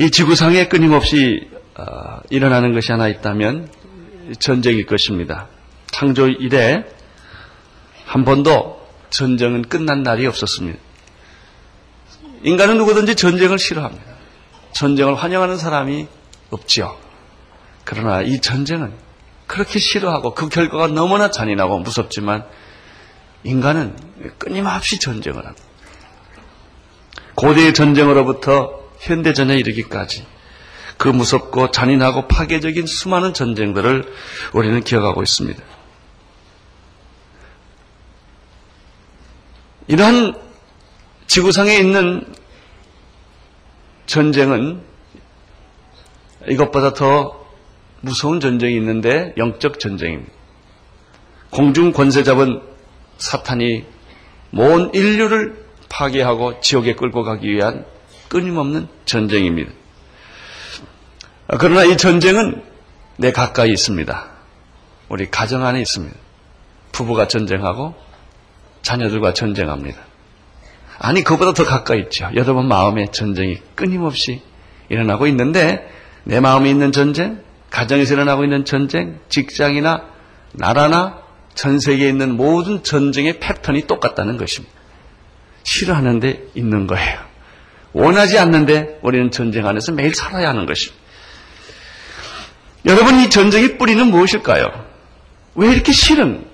이 0.00 0.10
지구상에 0.10 0.66
끊임없이 0.66 1.48
어, 1.76 2.18
일어나는 2.30 2.74
것이 2.74 2.90
하나 2.90 3.06
있다면 3.06 3.70
전쟁일 4.40 4.86
것입니다. 4.86 5.46
창조 5.92 6.26
이래 6.26 6.84
한 8.06 8.24
번도 8.24 8.84
전쟁은 9.10 9.62
끝난 9.62 10.02
날이 10.02 10.26
없었습니다. 10.26 10.80
인간은 12.42 12.76
누구든지 12.78 13.14
전쟁을 13.14 13.60
싫어합니다. 13.60 14.04
전쟁을 14.72 15.14
환영하는 15.14 15.58
사람이 15.58 16.08
없지요. 16.50 17.03
그러나 17.84 18.22
이 18.22 18.40
전쟁은 18.40 18.94
그렇게 19.46 19.78
싫어하고 19.78 20.34
그 20.34 20.48
결과가 20.48 20.88
너무나 20.88 21.30
잔인하고 21.30 21.78
무섭지만 21.80 22.44
인간은 23.44 23.96
끊임없이 24.38 24.98
전쟁을 24.98 25.44
합니다. 25.44 25.64
고대의 27.34 27.74
전쟁으로부터 27.74 28.80
현대전에 29.00 29.56
이르기까지 29.56 30.26
그 30.96 31.08
무섭고 31.08 31.70
잔인하고 31.70 32.28
파괴적인 32.28 32.86
수많은 32.86 33.34
전쟁들을 33.34 34.10
우리는 34.52 34.82
기억하고 34.82 35.22
있습니다. 35.22 35.62
이러한 39.88 40.34
지구상에 41.26 41.76
있는 41.76 42.24
전쟁은 44.06 44.82
이것보다 46.48 46.94
더 46.94 47.43
무서운 48.04 48.38
전쟁이 48.38 48.76
있는데 48.76 49.32
영적 49.38 49.80
전쟁입니다. 49.80 50.30
공중 51.50 51.92
권세 51.92 52.22
잡은 52.22 52.60
사탄이 53.16 53.84
온 54.52 54.90
인류를 54.92 55.64
파괴하고 55.88 56.60
지옥에 56.60 56.94
끌고 56.94 57.24
가기 57.24 57.48
위한 57.48 57.86
끊임없는 58.28 58.88
전쟁입니다. 59.04 59.72
그러나 61.58 61.84
이 61.84 61.96
전쟁은 61.96 62.62
내 63.16 63.32
가까이 63.32 63.70
있습니다. 63.70 64.26
우리 65.08 65.30
가정 65.30 65.64
안에 65.64 65.80
있습니다. 65.80 66.16
부부가 66.92 67.28
전쟁하고 67.28 67.94
자녀들과 68.82 69.34
전쟁합니다. 69.34 70.00
아니, 70.98 71.22
그보다 71.22 71.52
더 71.52 71.64
가까이 71.64 72.00
있죠. 72.00 72.30
여러분 72.34 72.66
마음에 72.66 73.06
전쟁이 73.10 73.58
끊임없이 73.74 74.42
일어나고 74.88 75.26
있는데, 75.28 75.88
내 76.24 76.40
마음에 76.40 76.70
있는 76.70 76.92
전쟁, 76.92 77.43
가정에서 77.74 78.14
일어나고 78.14 78.44
있는 78.44 78.64
전쟁, 78.64 79.18
직장이나 79.28 80.04
나라나 80.52 81.18
전 81.56 81.80
세계에 81.80 82.08
있는 82.08 82.36
모든 82.36 82.84
전쟁의 82.84 83.40
패턴이 83.40 83.88
똑같다는 83.88 84.36
것입니다. 84.36 84.72
싫어하는데 85.64 86.50
있는 86.54 86.86
거예요. 86.86 87.18
원하지 87.92 88.38
않는데 88.38 89.00
우리는 89.02 89.32
전쟁 89.32 89.66
안에서 89.66 89.90
매일 89.90 90.14
살아야 90.14 90.50
하는 90.50 90.66
것입니다. 90.66 91.02
여러분, 92.86 93.18
이 93.18 93.28
전쟁의 93.28 93.76
뿌리는 93.76 94.06
무엇일까요? 94.06 94.68
왜 95.56 95.72
이렇게 95.72 95.90
싫은, 95.90 96.46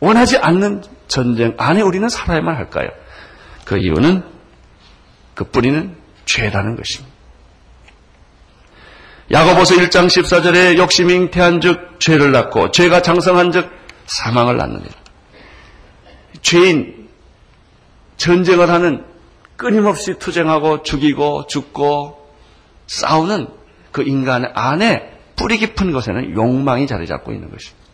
원하지 0.00 0.38
않는 0.38 0.82
전쟁 1.06 1.54
안에 1.56 1.82
우리는 1.82 2.08
살아야만 2.08 2.56
할까요? 2.56 2.88
그 3.64 3.78
이유는 3.78 4.24
그 5.34 5.44
뿌리는 5.44 5.94
죄라는 6.24 6.74
것입니다. 6.74 7.17
야고보서 9.30 9.74
1장 9.76 10.06
14절에 10.06 10.78
욕심이 10.78 11.14
잉태한 11.14 11.60
즉 11.60 12.00
죄를 12.00 12.32
낳고 12.32 12.70
죄가 12.70 13.02
장성한 13.02 13.52
즉 13.52 13.70
사망을 14.06 14.56
낳느니라. 14.56 14.90
죄인 16.40 17.08
전쟁을 18.16 18.70
하는 18.70 19.04
끊임없이 19.56 20.18
투쟁하고 20.18 20.82
죽이고 20.82 21.46
죽고 21.46 22.26
싸우는 22.86 23.48
그 23.92 24.02
인간 24.02 24.50
안에 24.54 25.12
뿌리 25.36 25.58
깊은 25.58 25.92
곳에는 25.92 26.34
욕망이 26.34 26.86
자리 26.86 27.06
잡고 27.06 27.32
있는 27.32 27.50
것입니다. 27.50 27.86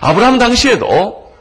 아브라함 0.00 0.38
당시에도 0.38 1.32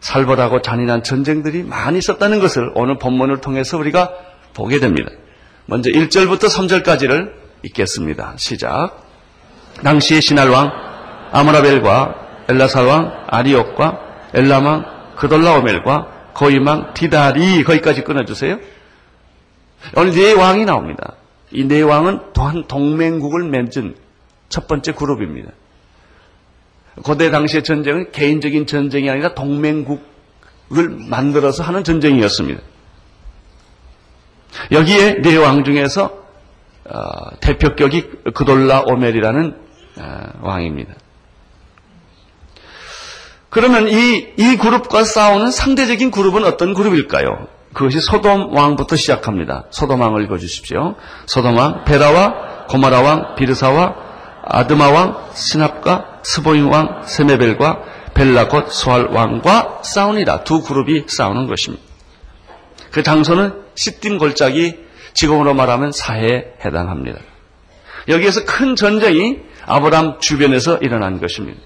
살벌하고 0.00 0.62
잔인한 0.62 1.02
전쟁들이 1.02 1.62
많이 1.62 1.98
있었다는 1.98 2.38
것을 2.38 2.70
오늘 2.74 2.98
본문을 2.98 3.40
통해서 3.40 3.78
우리가 3.78 4.12
보게 4.52 4.78
됩니다. 4.78 5.10
먼저 5.66 5.90
1절부터 5.90 6.48
3절까지를 6.48 7.32
읽겠습니다. 7.64 8.34
시작. 8.36 9.02
당시의 9.82 10.20
신할왕 10.22 10.70
아모라벨과 11.32 12.44
엘라살왕 12.48 13.24
아리옥과 13.26 14.00
엘라망 14.34 14.84
그돌라오멜과 15.16 16.32
거이망 16.34 16.94
디다리 16.94 17.64
거기까지 17.64 18.02
끊어주세요. 18.04 18.58
오늘 19.96 20.12
네 20.12 20.32
왕이 20.32 20.64
나옵니다. 20.64 21.14
이 21.52 21.64
네 21.64 21.80
왕은 21.82 22.32
또한 22.32 22.64
동맹국을 22.66 23.44
맺은 23.48 23.94
첫 24.48 24.66
번째 24.68 24.92
그룹입니다. 24.92 25.50
고대 27.02 27.30
당시의 27.30 27.62
전쟁은 27.62 28.12
개인적인 28.12 28.66
전쟁이 28.66 29.10
아니라 29.10 29.34
동맹국을 29.34 29.98
만들어서 31.08 31.62
하는 31.62 31.84
전쟁이었습니다. 31.84 32.60
여기에 34.72 35.22
네 35.22 35.36
왕 35.38 35.64
중에서 35.64 36.10
어, 36.88 37.00
대표격이 37.40 38.32
그돌라 38.34 38.82
오멜이라는 38.86 39.56
어, 39.98 40.20
왕입니다. 40.42 40.94
그러면 43.50 43.88
이, 43.88 44.34
이 44.36 44.56
그룹과 44.56 45.04
싸우는 45.04 45.50
상대적인 45.50 46.10
그룹은 46.10 46.44
어떤 46.44 46.74
그룹일까요? 46.74 47.48
그것이 47.72 48.00
소돔 48.00 48.54
왕부터 48.54 48.96
시작합니다. 48.96 49.64
소돔 49.70 50.00
왕을 50.00 50.22
읽어주십시오. 50.24 50.94
소돔 51.26 51.56
왕, 51.56 51.84
베라와 51.84 52.66
고마라 52.68 53.00
왕, 53.00 53.34
비르사와 53.36 53.94
아드마 54.44 54.90
왕, 54.90 55.16
시납과 55.34 56.20
스보임 56.22 56.70
왕, 56.70 57.02
세메벨과 57.04 57.82
벨라 58.14 58.48
곧 58.48 58.70
소알 58.70 59.06
왕과 59.06 59.80
싸우니라. 59.82 60.44
두 60.44 60.62
그룹이 60.62 61.04
싸우는 61.06 61.46
것입니다. 61.46 61.84
그 62.90 63.02
장소는 63.02 63.64
시딤 63.74 64.18
골짜기 64.18 64.86
지금으로 65.14 65.54
말하면 65.54 65.92
사해에 65.92 66.54
해당합니다. 66.64 67.20
여기에서 68.08 68.44
큰 68.44 68.76
전쟁이 68.76 69.40
아브람 69.64 70.20
주변에서 70.20 70.78
일어난 70.78 71.20
것입니다. 71.20 71.60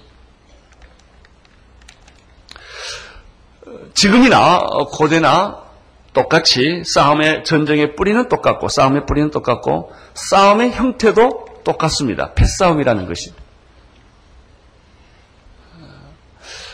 지금이나 3.95 4.61
고대나 4.93 5.63
똑같이 6.13 6.83
싸움의 6.85 7.45
전쟁의 7.45 7.95
뿌리는 7.95 8.29
똑같고 8.29 8.69
싸움의 8.69 9.07
뿌리는 9.07 9.31
똑같고 9.31 9.93
싸움의 10.15 10.73
형태도 10.73 11.47
똑같습니다. 11.65 12.33
패싸움이라는 12.35 13.07
것이. 13.07 13.33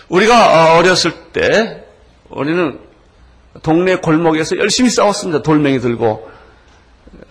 우리가 0.08 0.76
어렸을 0.76 1.32
때 1.32 1.84
우리는 2.30 2.85
동네 3.62 3.96
골목에서 3.96 4.58
열심히 4.58 4.90
싸웠습니다. 4.90 5.42
돌멩이 5.42 5.80
들고 5.80 6.28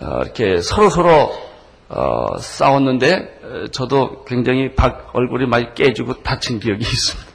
어, 0.00 0.20
이렇게 0.22 0.60
서로 0.60 0.90
서로 0.90 1.32
어, 1.88 2.38
싸웠는데 2.38 3.68
저도 3.72 4.24
굉장히 4.24 4.70
얼굴이 5.12 5.46
많이 5.46 5.74
깨지고 5.74 6.22
다친 6.22 6.58
기억이 6.58 6.82
있습니다. 6.84 7.26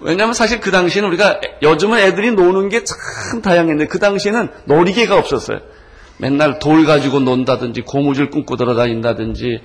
왜냐하면 0.00 0.34
사실 0.34 0.60
그 0.60 0.70
당시에는 0.70 1.08
우리가 1.08 1.40
요즘은 1.62 1.98
애들이 1.98 2.32
노는 2.32 2.68
게 2.68 2.82
참 2.84 3.40
다양했는데 3.42 3.86
그 3.86 3.98
당시에는 3.98 4.48
놀이개가 4.66 5.16
없었어요. 5.16 5.60
맨날 6.18 6.58
돌 6.58 6.84
가지고 6.84 7.20
논다든지 7.20 7.82
고무줄 7.82 8.30
끊고 8.30 8.56
돌아다닌다든지 8.56 9.60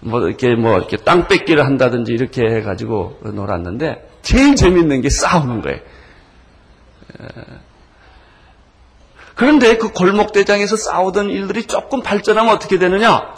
뭐 0.00 0.20
이렇게 0.26 0.54
뭐 0.54 0.76
이렇게 0.76 0.96
땅 0.98 1.26
뺏기를 1.26 1.64
한다든지 1.64 2.12
이렇게 2.12 2.42
해가지고 2.42 3.20
놀았는데 3.34 4.08
제일 4.22 4.54
재밌는 4.54 5.00
게 5.00 5.10
싸우는 5.10 5.62
거예요. 5.62 5.78
그런데 9.34 9.76
그 9.76 9.92
골목대장에서 9.92 10.76
싸우던 10.76 11.30
일들이 11.30 11.64
조금 11.64 12.02
발전하면 12.02 12.54
어떻게 12.54 12.78
되느냐? 12.78 13.34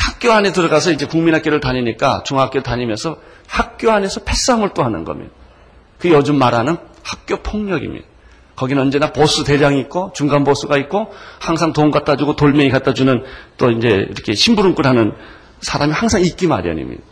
학교 0.00 0.32
안에 0.32 0.52
들어가서 0.52 0.92
이제 0.92 1.06
국민학교를 1.06 1.60
다니니까 1.60 2.22
중학교 2.24 2.62
다니면서 2.62 3.18
학교 3.46 3.90
안에서 3.90 4.20
패싸움을 4.24 4.70
또 4.74 4.82
하는 4.82 5.04
겁니다. 5.04 5.32
그 5.98 6.10
요즘 6.10 6.36
말하는 6.36 6.78
학교 7.02 7.36
폭력입니다. 7.36 8.06
거기는 8.56 8.80
언제나 8.80 9.12
보스 9.12 9.44
대장이 9.44 9.80
있고 9.80 10.12
중간 10.14 10.44
보스가 10.44 10.76
있고 10.78 11.12
항상 11.40 11.72
돈 11.72 11.90
갖다 11.90 12.16
주고 12.16 12.36
돌멩이 12.36 12.70
갖다 12.70 12.94
주는 12.94 13.24
또 13.58 13.70
이제 13.70 13.88
이렇게 13.88 14.34
심부름꾼 14.34 14.86
하는 14.86 15.12
사람이 15.60 15.92
항상 15.92 16.22
있기 16.22 16.46
마련입니다. 16.46 17.02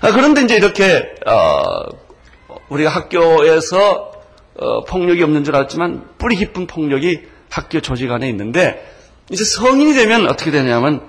아, 0.00 0.12
그런데 0.12 0.42
이제 0.42 0.56
이렇게 0.56 1.14
어, 1.26 1.84
우리가 2.68 2.90
학교에서 2.90 4.12
어, 4.58 4.84
폭력이 4.84 5.22
없는 5.22 5.44
줄 5.44 5.54
알았지만 5.54 6.16
뿌리 6.18 6.36
깊은 6.36 6.66
폭력이 6.66 7.22
학교 7.50 7.80
조직 7.80 8.10
안에 8.10 8.28
있는데 8.30 8.84
이제 9.30 9.44
성인이 9.44 9.94
되면 9.94 10.28
어떻게 10.28 10.50
되냐면 10.50 11.08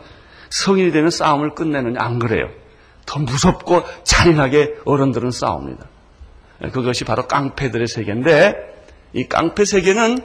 성인이 0.50 0.92
되면 0.92 1.10
싸움을 1.10 1.56
끝내느냐 1.56 1.98
안 2.00 2.19
그래요. 2.19 2.50
더 3.06 3.19
무섭고 3.19 3.84
잔인하게 4.04 4.75
어른들은 4.86 5.31
싸웁니다. 5.31 5.88
그것이 6.72 7.06
바로 7.06 7.28
깡패들의 7.28 7.88
세계인데 7.88 8.56
이 9.13 9.28
깡패 9.28 9.66
세계는 9.66 10.19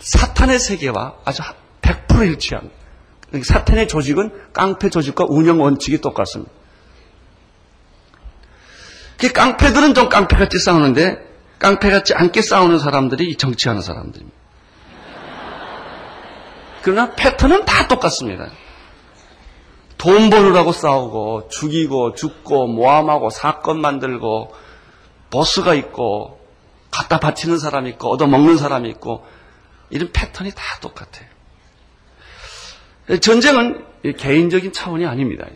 사탄의 0.00 0.58
세계와 0.58 1.16
아주 1.24 1.42
100% 1.82 2.26
일치합니다. 2.28 2.74
사탄의 3.42 3.88
조직은 3.88 4.30
깡패 4.52 4.88
조직과 4.88 5.26
운영 5.28 5.60
원칙이 5.60 6.00
똑같습니다. 6.00 6.50
그 9.18 9.32
깡패들은 9.32 9.94
좀 9.94 10.08
깡패같이 10.08 10.58
싸우는데 10.58 11.33
깡패같이 11.58 12.14
않게 12.14 12.42
싸우는 12.42 12.78
사람들이 12.78 13.36
정치하는 13.36 13.80
사람들입니다. 13.82 14.36
그러나 16.82 17.14
패턴은 17.14 17.64
다 17.64 17.88
똑같습니다. 17.88 18.50
돈 19.96 20.28
벌으라고 20.28 20.72
싸우고 20.72 21.48
죽이고 21.48 22.14
죽고 22.14 22.66
모함하고 22.66 23.30
사건 23.30 23.80
만들고 23.80 24.54
보스가 25.30 25.74
있고 25.74 26.38
갖다 26.90 27.18
바치는 27.18 27.58
사람이 27.58 27.90
있고 27.90 28.10
얻어먹는 28.10 28.58
사람이 28.58 28.88
있고 28.90 29.24
이런 29.88 30.12
패턴이 30.12 30.50
다 30.50 30.62
똑같아요. 30.80 31.26
전쟁은 33.20 33.84
개인적인 34.18 34.72
차원이 34.72 35.06
아닙니다. 35.06 35.46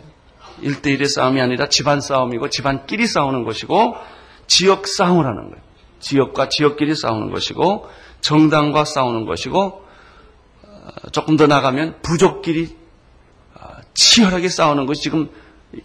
1대1의 0.62 1.09
싸움이 1.09 1.41
아니라 1.41 1.69
집안 1.69 2.00
싸움이고 2.00 2.49
집안끼리 2.49 3.06
싸우는 3.06 3.45
것이고 3.45 3.95
지역 4.47 4.89
싸움을 4.89 5.27
하는 5.27 5.50
거예요. 5.50 5.68
지역과 6.00 6.49
지역끼리 6.49 6.95
싸우는 6.95 7.31
것이고 7.31 7.89
정당과 8.21 8.85
싸우는 8.85 9.27
것이고 9.27 9.61
어, 10.62 11.11
조금 11.12 11.37
더 11.37 11.47
나가면 11.47 12.00
부족끼리 12.03 12.77
어, 13.55 13.69
치열하게 13.95 14.49
싸우는 14.49 14.87
것이 14.87 15.03
지금 15.03 15.31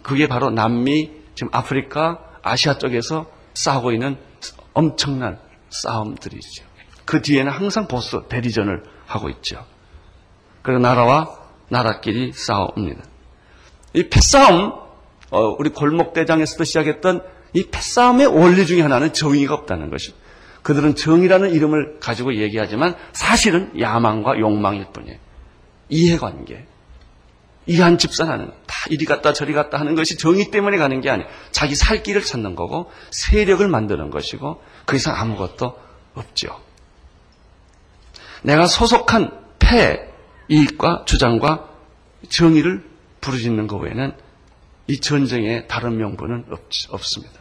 그게 0.02 0.28
바로 0.28 0.50
남미, 0.50 1.10
지금 1.34 1.50
아프리카, 1.52 2.20
아시아 2.42 2.78
쪽에서 2.78 3.26
싸우고 3.54 3.92
있는 3.92 4.16
엄청난 4.72 5.38
싸움들이죠. 5.70 6.64
그 7.04 7.22
뒤에는 7.22 7.52
항상 7.52 7.86
보스 7.86 8.18
대리전을 8.28 8.82
하고 9.06 9.28
있죠. 9.30 9.64
그리고 10.62 10.80
나라와 10.80 11.38
나라끼리 11.68 12.32
싸웁니다. 12.32 13.02
이 13.94 14.08
패싸움, 14.08 14.72
어, 15.30 15.40
우리 15.58 15.70
골목대장에서도 15.70 16.64
시작했던 16.64 17.22
이 17.54 17.64
패싸움의 17.70 18.26
원리 18.26 18.66
중에 18.66 18.82
하나는 18.82 19.12
정의가 19.12 19.54
없다는 19.54 19.90
것입니다. 19.90 20.22
그들은 20.62 20.96
정의라는 20.96 21.52
이름을 21.52 21.98
가지고 22.00 22.34
얘기하지만 22.36 22.96
사실은 23.12 23.72
야망과 23.80 24.38
욕망일 24.38 24.86
뿐이에요. 24.92 25.18
이해관계. 25.88 26.66
이 27.66 27.80
한 27.80 27.96
집산 27.96 28.28
하는, 28.28 28.50
다 28.66 28.76
이리 28.90 29.06
갔다 29.06 29.32
저리 29.32 29.54
갔다 29.54 29.78
하는 29.80 29.94
것이 29.94 30.18
정의 30.18 30.50
때문에 30.50 30.76
가는 30.76 31.00
게 31.00 31.08
아니에요. 31.08 31.28
자기 31.50 31.74
살 31.74 32.02
길을 32.02 32.22
찾는 32.22 32.56
거고, 32.56 32.90
세력을 33.10 33.66
만드는 33.66 34.10
것이고, 34.10 34.62
그 34.84 34.96
이상 34.96 35.16
아무것도 35.16 35.78
없죠. 36.14 36.60
내가 38.42 38.66
소속한 38.66 39.30
패, 39.58 40.10
이익과 40.48 41.04
주장과 41.06 41.70
정의를 42.28 42.84
부르짖는 43.22 43.66
것 43.66 43.78
외에는 43.78 44.12
이 44.86 45.00
전쟁의 45.00 45.66
다른 45.68 45.96
명분은 45.96 46.46
없, 46.50 46.60
없습니다. 46.90 47.40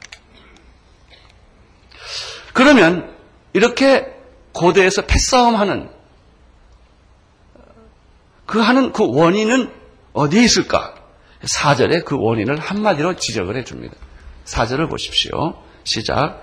그러면 2.54 3.14
이렇게 3.54 4.14
고대에서 4.54 5.06
패싸움하는 5.06 5.90
그 8.46 8.60
하는 8.60 8.92
그 8.92 9.06
원인은 9.06 9.72
어디에 10.14 10.44
있을까? 10.44 10.96
사절에 11.44 12.02
그 12.02 12.18
원인을 12.18 12.60
한마디로 12.60 13.16
지적을 13.16 13.58
해줍니다. 13.58 13.96
사절을 14.46 14.88
보십시오. 14.88 15.62
시작. 15.84 16.42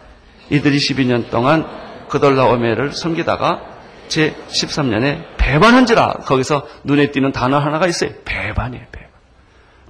이들이 0.50 0.78
12년 0.78 1.30
동안 1.30 1.66
그돌라오메를 2.08 2.92
섬기다가 2.92 3.62
제 4.08 4.34
13년에 4.48 5.36
배반한지라 5.36 6.24
거기서 6.24 6.66
눈에 6.84 7.12
띄는 7.12 7.32
단어 7.32 7.58
하나가 7.58 7.86
있어요. 7.86 8.10
배반이에요. 8.24 8.86
배반. 8.90 9.09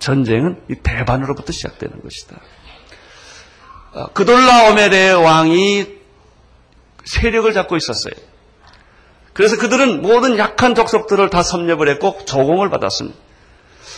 전쟁은 0.01 0.63
이 0.71 0.75
배반으로부터 0.83 1.53
시작되는 1.53 2.03
것이다. 2.03 2.37
어, 3.93 4.07
그돌라오멜의 4.13 5.15
왕이 5.15 5.87
세력을 7.05 7.53
잡고 7.53 7.77
있었어요. 7.77 8.15
그래서 9.33 9.57
그들은 9.57 10.03
모든 10.03 10.39
약한 10.39 10.75
족속들을 10.75 11.31
다 11.31 11.43
섭렵을 11.43 11.89
했고 11.89 12.19
조공을 12.25 12.69
받았습니다. 12.71 13.17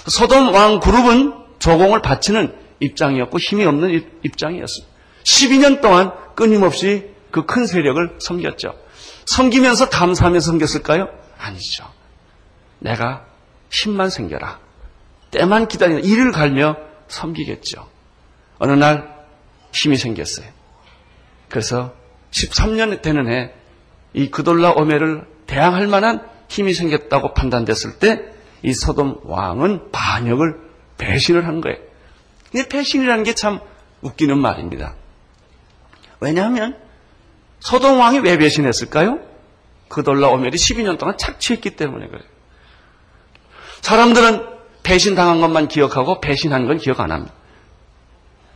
소돔 0.07 0.53
왕 0.55 0.81
그룹은 0.81 1.35
조공을 1.59 2.03
바치는 2.03 2.55
입장이었고 2.81 3.39
힘이 3.39 3.65
없는 3.65 4.19
입장이었습니다. 4.23 4.93
12년 5.25 5.81
동안 5.81 6.13
끊임없이 6.35 7.11
그 7.31 7.47
큰 7.47 7.67
세력을 7.67 8.17
섬겼죠. 8.21 8.75
섬기면서 9.25 9.89
감사하며 9.89 10.41
섬겼을까요? 10.41 11.09
아니죠. 11.39 11.85
내가 12.79 13.25
힘만 13.71 14.11
생겨라. 14.11 14.61
때만 15.33 15.67
기다리는 15.69 16.05
이를 16.05 16.31
갈며 16.31 16.77
섬기겠죠. 17.09 17.89
어느 18.59 18.73
날 18.73 19.27
힘이 19.73 19.97
생겼어요. 19.97 20.47
그래서 21.49 21.95
13년 22.31 23.03
되는 23.03 23.29
해 23.29 23.53
이 24.15 24.31
그돌라 24.31 24.73
오메를 24.73 25.27
대항할 25.47 25.87
만한 25.87 26.21
힘이 26.49 26.75
생겼다고 26.75 27.35
판단됐을 27.35 27.99
때 27.99 28.31
이 28.65 28.73
소돔 28.75 29.23
왕은 29.25 29.91
반역을 29.91 30.55
배신을 30.99 31.47
한 31.49 31.61
거예요. 31.61 31.79
근데 32.51 32.69
배신이라는 32.69 33.25
게 33.25 33.33
참 33.35 33.59
웃기는 34.03 34.39
말입니다. 34.39 34.95
왜냐하면 36.21 36.79
소돔 37.61 37.99
왕이 37.99 38.21
왜 38.21 38.37
배신했을까요? 38.39 39.19
그돌라 39.89 40.29
오멜이 40.29 40.51
12년 40.53 40.97
동안 40.99 41.17
착취했기 41.19 41.71
때문에 41.75 42.07
그래요. 42.07 42.23
사람들은 43.81 44.52
배신당한 44.93 45.41
것만 45.41 45.69
기억하고 45.69 46.21
배신한 46.21 46.67
건 46.67 46.77
기억 46.77 47.01
안 47.01 47.13
합니다. 47.13 47.33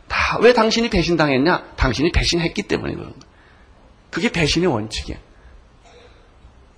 다 0.07 0.37
왜 0.39 0.53
당신이 0.53 0.89
배신당했냐? 0.91 1.63
당신이 1.77 2.11
배신했기 2.11 2.63
때문에 2.63 2.93
그런 2.93 3.07
거예요. 3.09 3.19
그게 4.11 4.31
배신의 4.31 4.67
원칙이에요. 4.67 5.19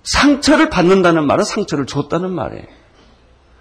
상처를 0.02 0.70
받는다는 0.70 1.26
말은 1.26 1.44
상처를 1.44 1.84
줬다는 1.84 2.30
말이에요. 2.30 2.64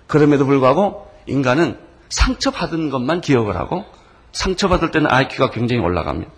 그럼에도 0.07 0.45
불구하고 0.45 1.11
인간은 1.27 1.77
상처받은 2.07 2.91
것만 2.91 3.19
기억을 3.19 3.57
하고 3.57 3.83
상처받을 4.31 4.91
때는 4.91 5.11
IQ가 5.11 5.49
굉장히 5.51 5.81
올라갑니다. 5.81 6.31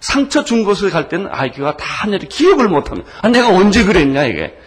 상처 0.00 0.42
준 0.42 0.64
곳을 0.64 0.90
갈 0.90 1.08
때는 1.08 1.28
IQ가 1.30 1.76
다 1.76 1.84
하늘이 1.86 2.26
기억을 2.26 2.68
못합니다. 2.68 3.08
아, 3.22 3.28
내가 3.28 3.48
언제 3.50 3.84
그랬냐 3.84 4.24
이게. 4.24 4.58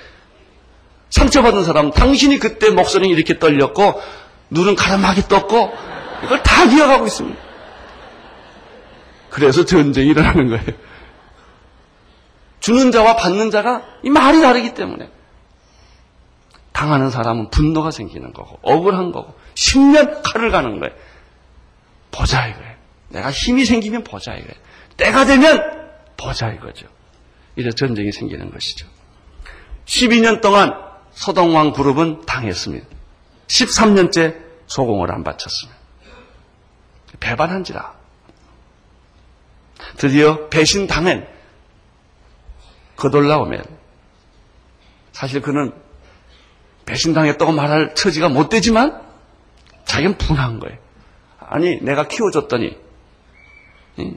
상처받은 1.12 1.64
사람 1.64 1.92
당신이 1.92 2.40
그때 2.40 2.70
목소리는 2.72 3.16
이렇게 3.16 3.38
떨렸고 3.38 4.02
눈은 4.50 4.76
가라막이 4.76 5.28
떴고 5.28 5.72
이걸 6.24 6.44
다 6.44 6.68
기억하고 6.68 7.06
있습니다. 7.06 7.40
그래서 9.30 9.66
전쟁이 9.66 10.10
일어나는 10.10 10.50
거예요. 10.50 10.64
주는 12.60 12.92
자와 12.92 13.16
받는 13.16 13.52
자가 13.52 13.84
이 14.04 14.10
말이 14.10 14.42
다르기 14.42 14.74
때문에 14.74 15.10
당하는 16.72 17.10
사람은 17.10 17.50
분노가 17.50 17.92
생기는 17.92 18.34
거고 18.34 18.60
억울한 18.62 19.12
거고 19.12 19.34
10년 19.56 20.22
칼을 20.24 20.52
가는 20.52 20.80
거예요. 20.80 20.94
보자 22.12 22.48
이거예요. 22.48 22.76
내가 23.10 23.32
힘이 23.32 23.66
생기면 23.66 24.04
보자 24.04 24.34
이거예요. 24.34 24.54
때가 24.98 25.26
되면 25.26 25.90
보자 26.18 26.52
이거죠. 26.52 26.88
이래 27.56 27.72
전쟁이 27.72 28.12
생기는 28.12 28.52
것이죠. 28.52 28.88
12년 29.86 30.42
동안 30.42 30.91
소동왕 31.14 31.74
그룹은 31.74 32.26
당했습니다. 32.26 32.88
13년째 33.48 34.38
소공을 34.68 35.12
안 35.12 35.24
바쳤습니다. 35.24 35.80
배반한지라. 37.20 37.94
드디어 39.98 40.48
배신당한 40.50 41.28
거돌라오면 42.96 43.64
사실 45.12 45.42
그는 45.42 45.74
배신당했다고 46.86 47.52
말할 47.52 47.96
처지가 47.96 48.30
못 48.30 48.50
되지만 48.50 49.02
자기는 49.86 50.18
분한 50.18 50.60
거예요. 50.60 50.78
아니 51.40 51.82
내가 51.82 52.08
키워줬더니 52.08 52.78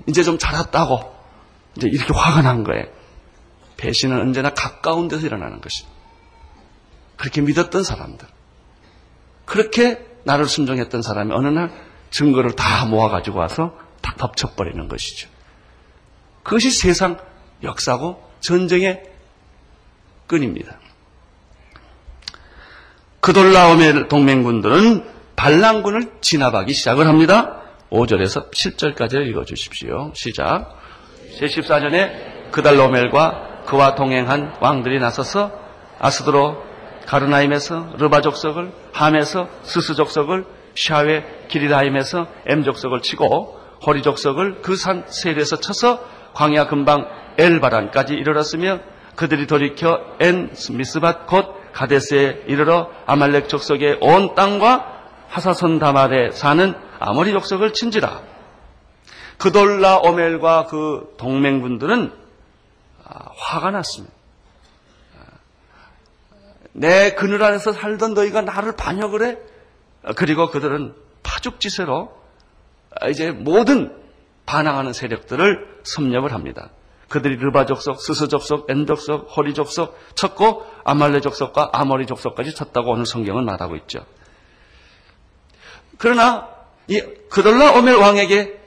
이제 0.06 0.22
좀 0.22 0.38
자랐다고 0.38 1.14
이제 1.76 1.88
이렇게 1.88 2.14
화가 2.14 2.42
난 2.42 2.62
거예요. 2.62 2.84
배신은 3.76 4.20
언제나 4.20 4.50
가까운 4.50 5.08
데서 5.08 5.26
일어나는 5.26 5.60
것이. 5.60 5.84
그렇게 7.16 7.40
믿었던 7.40 7.82
사람들. 7.82 8.26
그렇게 9.44 10.04
나를 10.24 10.46
순종했던 10.46 11.02
사람이 11.02 11.32
어느 11.32 11.48
날 11.48 11.70
증거를 12.10 12.52
다 12.52 12.86
모아가지고 12.86 13.38
와서 13.38 13.76
다 14.00 14.14
덮쳐버리는 14.16 14.88
것이죠. 14.88 15.28
그것이 16.42 16.70
세상 16.70 17.18
역사고 17.62 18.22
전쟁의 18.40 19.02
끈입니다. 20.26 20.78
그돌라오멜 23.20 24.08
동맹군들은 24.08 25.04
반란군을 25.36 26.12
진압하기 26.20 26.72
시작을 26.72 27.06
합니다. 27.06 27.62
5절에서 27.90 28.50
7절까지 28.50 29.26
읽어주십시오. 29.28 30.12
시작. 30.14 30.78
제14년에 31.40 32.50
그달로멜과 32.52 33.62
그와 33.66 33.94
동행한 33.94 34.56
왕들이 34.60 34.98
나서서 35.00 35.52
아스드로 35.98 36.62
가르나임에서 37.06 37.94
르바 37.98 38.20
족속을 38.22 38.72
함에서 38.92 39.48
스스 39.62 39.94
족속을 39.94 40.44
샤웨 40.76 41.24
기리라임에서 41.48 42.26
엠 42.46 42.64
족속을 42.64 43.02
치고 43.02 43.60
호리 43.86 44.02
족속을 44.02 44.62
그 44.62 44.76
산 44.76 45.04
세일에서 45.06 45.56
쳐서 45.60 46.04
광야 46.32 46.66
근방 46.66 47.06
엘바란까지 47.38 48.14
이르렀으며 48.14 48.80
그들이 49.14 49.46
돌이켜 49.46 50.00
엔 50.20 50.52
미스밭 50.70 51.26
곧 51.26 51.72
가데스에 51.72 52.44
이르러 52.46 52.90
아말렉 53.06 53.48
족속의 53.48 53.98
온 54.00 54.34
땅과 54.34 54.92
하사선 55.28 55.78
다말에 55.78 56.30
사는 56.30 56.74
아모리 57.00 57.32
족속을 57.32 57.72
친지라. 57.72 58.22
그돌라 59.38 59.98
오멜과 59.98 60.66
그 60.66 61.14
동맹군들은 61.18 62.12
아, 63.04 63.18
화가 63.36 63.70
났습니다. 63.72 64.14
내 66.74 67.14
그늘 67.14 67.42
안에서 67.42 67.72
살던 67.72 68.14
너희가 68.14 68.42
나를 68.42 68.74
반역을 68.76 69.24
해? 69.24 69.38
그리고 70.16 70.50
그들은 70.50 70.94
파죽지세로 71.22 72.12
이제 73.08 73.30
모든 73.30 73.96
반항하는 74.44 74.92
세력들을 74.92 75.80
섭렵을 75.84 76.32
합니다. 76.32 76.70
그들이 77.08 77.36
르바 77.36 77.66
족속, 77.66 78.00
스스 78.00 78.26
족속, 78.28 78.68
엔 78.70 78.86
족속, 78.86 79.28
호리 79.36 79.54
족속 79.54 79.96
쳤고 80.16 80.66
아말레 80.84 81.20
족속과 81.20 81.70
아모리 81.72 82.06
족속까지 82.06 82.54
쳤다고 82.54 82.90
오늘 82.90 83.06
성경은 83.06 83.44
말하고 83.44 83.76
있죠. 83.76 84.04
그러나 85.96 86.48
이 86.88 87.00
그돌라 87.30 87.78
오멜 87.78 87.92
왕에게 87.94 88.60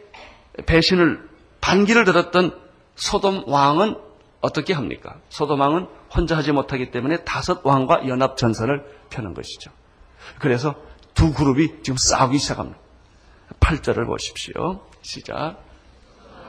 배신을 0.66 1.28
반기를 1.60 2.06
들었던 2.06 2.58
소돔 2.96 3.44
왕은 3.48 4.07
어떻게 4.42 4.74
합니까? 4.74 5.16
소돔 5.30 5.60
왕은 5.60 5.88
혼자 6.16 6.38
하지 6.38 6.52
못하기 6.52 6.92
때문에 6.92 7.24
다섯 7.24 7.66
왕과 7.66 8.08
연합 8.08 8.38
전선을 8.38 8.84
펴는 9.10 9.34
것이죠. 9.34 9.72
그래서 10.40 10.76
두 11.14 11.34
그룹이 11.34 11.82
지금 11.84 11.98
싸우기 11.98 12.38
시작합니다. 12.38 12.78
8절을 13.60 14.06
보십시오. 14.06 14.82
시작. 15.02 15.58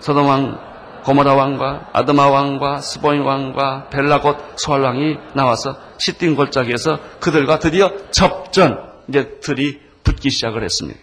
소돔 0.01 0.27
왕, 0.27 1.03
고모라 1.05 1.35
왕과 1.35 1.91
아드마 1.93 2.29
왕과 2.29 2.81
스보인 2.81 3.23
왕과 3.23 3.89
벨라곳 3.89 4.59
소알 4.59 4.83
왕이 4.83 5.17
나와서 5.35 5.79
시띵 5.99 6.37
골짜기에서 6.37 7.19
그들과 7.21 7.59
드디어 7.59 7.93
접전 8.11 8.93
이제 9.09 9.39
들이 9.41 9.81
붙기 10.05 10.31
시작을 10.31 10.63
했습니다. 10.63 10.99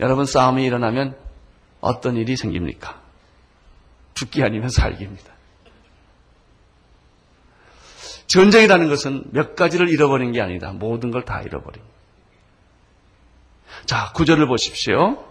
여러분 0.00 0.26
싸움이 0.26 0.64
일어나면 0.64 1.16
어떤 1.80 2.16
일이 2.16 2.36
생깁니까? 2.36 3.00
죽기 4.14 4.42
아니면 4.42 4.68
살기입니다. 4.68 5.37
전쟁이라는 8.28 8.88
것은 8.88 9.24
몇 9.32 9.56
가지를 9.56 9.88
잃어버린 9.88 10.32
게 10.32 10.40
아니다. 10.40 10.72
모든 10.72 11.10
걸 11.10 11.24
다 11.24 11.42
잃어버립니다. 11.42 11.94
자, 13.86 14.12
구절을 14.14 14.46
보십시오. 14.46 15.24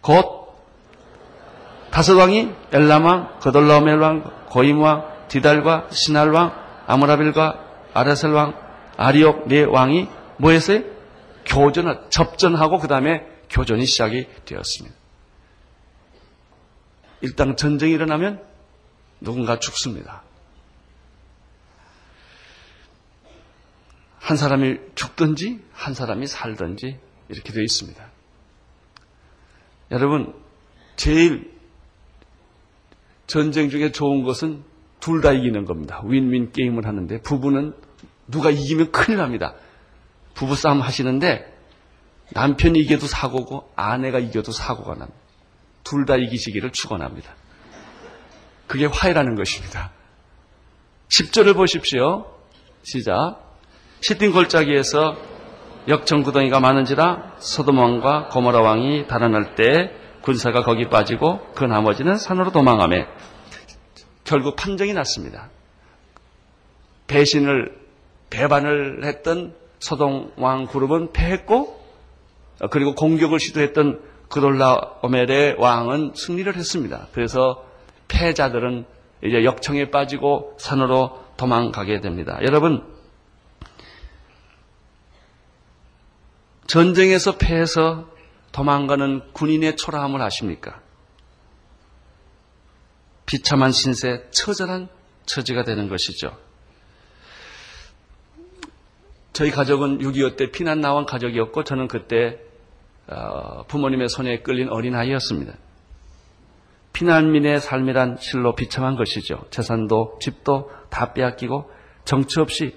곧 0.00 0.44
다섯 1.90 2.16
왕이 2.16 2.50
엘람왕, 2.72 3.38
거돌라오멜 3.40 3.92
왕, 3.94 4.46
고임왕, 4.50 5.26
디달과 5.28 5.88
시날왕, 5.90 6.52
아므라빌과 6.86 7.60
아라셀 7.94 8.32
왕, 8.32 8.54
아리옥 8.96 9.48
네 9.48 9.62
왕이 9.62 10.08
뭐 10.38 10.50
했어요? 10.50 10.82
교전, 11.46 12.04
접전하고 12.10 12.78
그 12.78 12.88
다음에 12.88 13.26
교전이 13.48 13.86
시작이 13.86 14.26
되었습니다. 14.44 14.96
일단 17.22 17.56
전쟁이 17.56 17.92
일어나면 17.92 18.42
누군가 19.20 19.58
죽습니다. 19.58 20.23
한 24.24 24.38
사람이 24.38 24.78
죽든지 24.94 25.60
한 25.74 25.92
사람이 25.92 26.26
살든지 26.26 26.98
이렇게 27.28 27.52
되어 27.52 27.62
있습니다. 27.62 28.02
여러분, 29.90 30.34
제일 30.96 31.52
전쟁 33.26 33.68
중에 33.68 33.92
좋은 33.92 34.22
것은 34.22 34.64
둘 35.00 35.20
다 35.20 35.32
이기는 35.32 35.66
겁니다. 35.66 36.00
윈윈 36.06 36.52
게임을 36.52 36.86
하는데 36.86 37.20
부부는 37.20 37.74
누가 38.26 38.50
이기면 38.50 38.92
큰일 38.92 39.18
납니다. 39.18 39.54
부부싸움 40.32 40.80
하시는데 40.80 41.52
남편이 42.32 42.78
이겨도 42.80 43.06
사고고 43.06 43.70
아내가 43.76 44.18
이겨도 44.20 44.52
사고가 44.52 44.94
납니다. 44.94 45.20
둘 45.82 46.06
다 46.06 46.16
이기시기를 46.16 46.72
축원합니다. 46.72 47.34
그게 48.66 48.86
화해라는 48.86 49.34
것입니다. 49.34 49.92
10절을 51.08 51.54
보십시오. 51.54 52.34
시작. 52.84 53.53
시딘 54.04 54.32
골짜기에서 54.32 55.16
역청구덩이가 55.88 56.60
많은지라 56.60 57.36
소돔 57.38 57.78
왕과 57.78 58.28
고모라 58.28 58.60
왕이 58.60 59.06
달아날 59.06 59.54
때 59.54 59.92
군사가 60.20 60.62
거기 60.62 60.90
빠지고 60.90 61.40
그 61.54 61.64
나머지는 61.64 62.18
산으로 62.18 62.52
도망하며 62.52 63.06
결국 64.24 64.56
판정이 64.56 64.92
났습니다. 64.92 65.48
배신을 67.06 67.74
배반을 68.28 69.04
했던 69.04 69.54
소동 69.78 70.32
왕 70.36 70.66
그룹은 70.66 71.14
패했고 71.14 71.82
그리고 72.70 72.94
공격을 72.94 73.40
시도했던 73.40 74.02
그돌라 74.28 74.98
오멜의 75.00 75.56
왕은 75.58 76.12
승리를 76.14 76.54
했습니다. 76.54 77.06
그래서 77.12 77.64
패자들은 78.08 78.84
이제 79.24 79.44
역청에 79.44 79.90
빠지고 79.90 80.56
산으로 80.58 81.24
도망가게 81.38 82.02
됩니다. 82.02 82.38
여러분 82.42 82.93
전쟁에서 86.66 87.36
패해서 87.36 88.10
도망가는 88.52 89.32
군인의 89.32 89.76
초라함을 89.76 90.22
아십니까? 90.22 90.80
비참한 93.26 93.72
신세, 93.72 94.28
처절한 94.30 94.88
처지가 95.26 95.64
되는 95.64 95.88
것이죠. 95.88 96.36
저희 99.32 99.50
가족은 99.50 99.98
6.25 99.98 100.36
때 100.36 100.50
피난 100.50 100.80
나온 100.80 101.06
가족이었고 101.06 101.64
저는 101.64 101.88
그때 101.88 102.38
어, 103.08 103.64
부모님의 103.66 104.08
손에 104.08 104.40
끌린 104.42 104.68
어린아이였습니다. 104.68 105.54
피난민의 106.92 107.60
삶이란 107.60 108.18
실로 108.20 108.54
비참한 108.54 108.94
것이죠. 108.94 109.44
재산도 109.50 110.18
집도 110.20 110.70
다 110.88 111.12
빼앗기고 111.12 111.70
정처 112.04 112.42
없이 112.42 112.76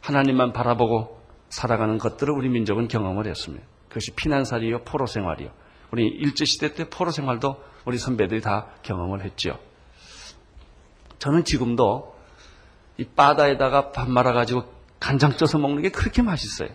하나님만 0.00 0.54
바라보고 0.54 1.19
살아가는 1.50 1.98
것들을 1.98 2.32
우리 2.32 2.48
민족은 2.48 2.88
경험을 2.88 3.26
했습니다. 3.26 3.64
그것이 3.88 4.12
피난살이요, 4.12 4.84
포로 4.84 5.06
생활이요. 5.06 5.50
우리 5.90 6.06
일제시대 6.06 6.74
때 6.74 6.88
포로 6.88 7.10
생활도 7.10 7.62
우리 7.84 7.98
선배들이 7.98 8.40
다 8.40 8.68
경험을 8.82 9.24
했죠. 9.24 9.58
저는 11.18 11.44
지금도 11.44 12.16
이 12.96 13.04
바다에다가 13.04 13.90
밥 13.90 14.08
말아가지고 14.08 14.64
간장 15.00 15.32
쪄서 15.32 15.58
먹는 15.58 15.82
게 15.82 15.90
그렇게 15.90 16.22
맛있어요. 16.22 16.68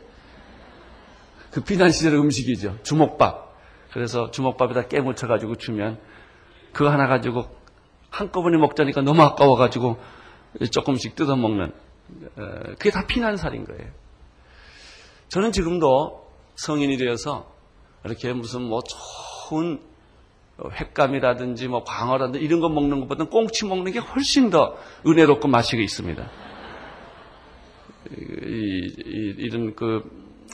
그 1.52 1.62
피난 1.62 1.92
시절의 1.92 2.20
음식이죠. 2.20 2.80
주먹밥. 2.84 3.56
그래서 3.92 4.30
주먹밥에다 4.30 4.88
깨 4.88 5.00
묻혀가지고 5.00 5.56
주면 5.56 6.00
그거 6.74 6.90
하나 6.90 7.08
가지고 7.08 7.46
한꺼번에 8.10 8.58
먹자니까 8.58 9.02
너무 9.02 9.22
아까워가지고 9.22 9.98
조금씩 10.72 11.16
뜯어 11.16 11.38
먹는 11.38 11.72
그게 12.78 12.92
다 12.92 13.06
피난살인 13.08 13.66
거예요. 13.66 13.90
저는 15.36 15.52
지금도 15.52 16.32
성인이 16.56 16.96
되어서 16.96 17.54
이렇게 18.06 18.32
무슨 18.32 18.62
뭐 18.62 18.80
좋은 19.50 19.82
횟감이라든지 20.80 21.68
뭐 21.68 21.84
광어라든지 21.84 22.40
이런 22.40 22.62
거 22.62 22.70
먹는 22.70 23.02
것보다는 23.02 23.30
꽁치 23.30 23.66
먹는 23.66 23.92
게 23.92 24.00
훨씬 24.00 24.50
더 24.50 24.78
은혜롭고 25.06 25.50
맛이 25.50 25.76
있습니다. 25.76 26.32
이, 28.12 28.96
이, 29.38 29.50
런 29.50 29.76
그, 29.76 30.04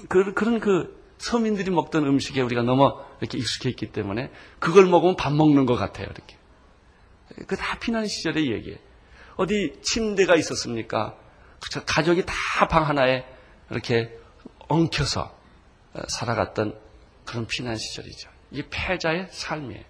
그, 0.09 0.33
그 0.33 0.45
런 0.45 0.59
그 0.59 0.99
서민들이 1.19 1.69
먹던 1.69 2.03
음식에 2.07 2.41
우리가 2.41 2.63
너무 2.63 2.91
이렇게 3.19 3.37
익숙해 3.37 3.69
있기 3.69 3.91
때문에 3.91 4.31
그걸 4.57 4.87
먹으면 4.87 5.15
밥 5.15 5.31
먹는 5.31 5.67
것 5.67 5.75
같아요, 5.75 6.07
이렇게. 6.07 6.37
그 7.45 7.55
다 7.55 7.77
피난 7.77 8.07
시절의 8.07 8.51
얘기예요. 8.51 8.79
어디 9.35 9.73
침대가 9.83 10.35
있었습니까? 10.35 11.15
가족이 11.85 12.23
다 12.25 12.67
방 12.67 12.87
하나에 12.87 13.25
이렇게 13.69 14.19
엉켜서 14.71 15.35
살아갔던 16.07 16.79
그런 17.25 17.45
피난 17.45 17.75
시절이죠. 17.75 18.29
이게 18.51 18.67
패자의 18.69 19.27
삶이에요. 19.29 19.83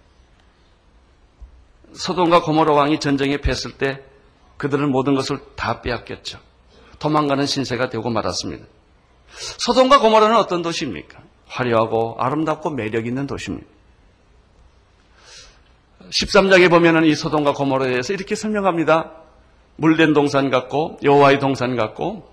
소돔과 1.94 2.42
고모라 2.42 2.74
왕이 2.74 3.00
전쟁에 3.00 3.38
패했을 3.38 3.78
때 3.78 4.02
그들은 4.56 4.90
모든 4.90 5.14
것을 5.14 5.38
다 5.56 5.80
빼앗겼죠. 5.82 6.38
도망가는 6.98 7.46
신세가 7.46 7.90
되고 7.90 8.08
말았습니다. 8.10 8.64
소돔과 9.34 10.00
고모라는 10.00 10.36
어떤 10.36 10.62
도시입니까? 10.62 11.22
화려하고 11.46 12.16
아름답고 12.18 12.70
매력 12.70 13.06
있는 13.06 13.26
도시입니다. 13.26 13.66
13장에 16.10 16.70
보면은 16.70 17.04
이 17.04 17.14
소돔과 17.14 17.52
고모라에 17.54 17.90
대해서 17.90 18.12
이렇게 18.12 18.34
설명합니다. 18.34 19.12
물된 19.76 20.12
동산 20.12 20.50
같고 20.50 20.98
여호와의 21.02 21.38
동산 21.38 21.76
같고 21.76 22.30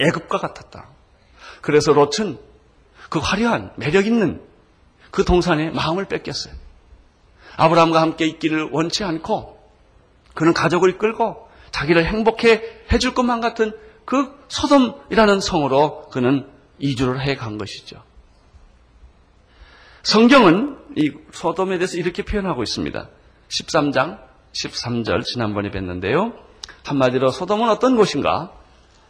애굽과 0.00 0.38
같았다. 0.38 0.95
그래서 1.66 1.92
롯은 1.92 2.38
그 3.10 3.18
화려한 3.18 3.72
매력 3.74 4.06
있는 4.06 4.40
그 5.10 5.24
동산에 5.24 5.70
마음을 5.70 6.04
뺏겼어요. 6.04 6.54
아브라함과 7.56 8.00
함께 8.00 8.24
있기를 8.26 8.68
원치 8.70 9.02
않고 9.02 9.58
그는 10.34 10.54
가족을 10.54 10.96
끌고 10.96 11.48
자기를 11.72 12.06
행복해 12.06 12.62
해줄 12.92 13.14
것만 13.14 13.40
같은 13.40 13.76
그 14.04 14.32
소돔이라는 14.46 15.40
성으로 15.40 16.08
그는 16.10 16.48
이주를 16.78 17.20
해 17.20 17.34
간 17.34 17.58
것이죠. 17.58 18.00
성경은 20.04 20.78
이 20.96 21.10
소돔에 21.32 21.78
대해서 21.78 21.96
이렇게 21.96 22.22
표현하고 22.22 22.62
있습니다. 22.62 23.08
13장 23.48 24.20
13절 24.52 25.24
지난번에 25.24 25.72
뵀는데요. 25.72 26.32
한마디로 26.84 27.30
소돔은 27.32 27.68
어떤 27.70 27.96
곳인가? 27.96 28.52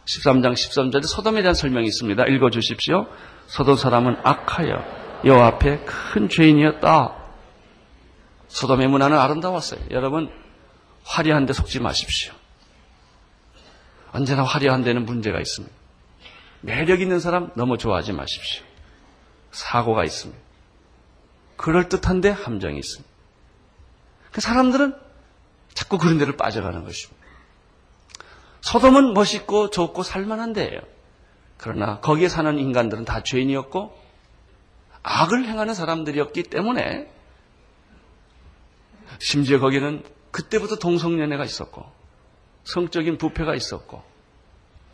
13장 0.07 0.53
13절에 0.53 1.05
소돔에 1.05 1.41
대한 1.41 1.53
설명이 1.53 1.85
있습니다. 1.87 2.25
읽어 2.27 2.49
주십시오. 2.49 3.07
소돔 3.47 3.75
사람은 3.75 4.17
악하여 4.23 5.21
여호와 5.25 5.47
앞에 5.47 5.79
큰 5.85 6.29
죄인이었다. 6.29 7.15
소돔의 8.47 8.87
문화는 8.87 9.17
아름다웠어요. 9.17 9.81
여러분 9.91 10.31
화려한 11.03 11.45
데 11.45 11.53
속지 11.53 11.79
마십시오. 11.81 12.33
언제나 14.13 14.43
화려한 14.43 14.83
데는 14.83 15.05
문제가 15.05 15.39
있습니다. 15.39 15.75
매력 16.61 17.01
있는 17.01 17.19
사람 17.19 17.51
너무 17.55 17.77
좋아하지 17.77 18.13
마십시오. 18.13 18.63
사고가 19.51 20.05
있습니다. 20.05 20.41
그럴듯한데 21.57 22.29
함정이 22.29 22.77
있습니다. 22.77 23.09
그 24.31 24.41
사람들은 24.41 24.95
자꾸 25.73 25.97
그런 25.97 26.17
데를 26.17 26.37
빠져가는 26.37 26.83
것입니다. 26.83 27.16
소돔은 28.67 29.13
멋있고 29.13 29.69
좋고 29.69 30.03
살만한 30.03 30.51
데예요. 30.51 30.81
그러나 31.55 32.01
거기에 32.01 32.27
사는 32.27 32.59
인간들은 32.59 33.05
다 33.05 33.23
죄인이었고 33.23 33.97
악을 35.03 35.45
행하는 35.45 35.73
사람들이었기 35.73 36.43
때문에 36.43 37.09
심지어 39.19 39.59
거기는 39.59 40.03
그때부터 40.31 40.75
동성연애가 40.75 41.45
있었고 41.45 41.85
성적인 42.65 43.17
부패가 43.17 43.55
있었고 43.55 44.03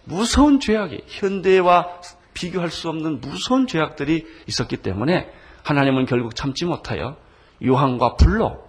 무서운 0.03 0.59
죄악이 0.59 1.05
현대와 1.07 1.99
비교할 2.35 2.69
수 2.69 2.89
없는 2.89 3.21
무서운 3.21 3.65
죄악들이 3.65 4.27
있었기 4.45 4.77
때문에 4.77 5.33
하나님은 5.63 6.05
결국 6.05 6.35
참지 6.35 6.65
못하여 6.65 7.17
유황과 7.59 8.17
불로 8.17 8.63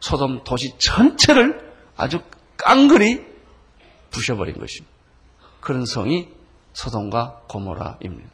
소돔 0.00 0.44
도시 0.44 0.76
전체를 0.76 1.72
아주 1.96 2.20
깡그리 2.58 3.31
부셔버린 4.12 4.58
것입니다. 4.58 4.92
그런 5.60 5.84
성이 5.86 6.28
소돔과 6.72 7.42
고모라입니다. 7.48 8.30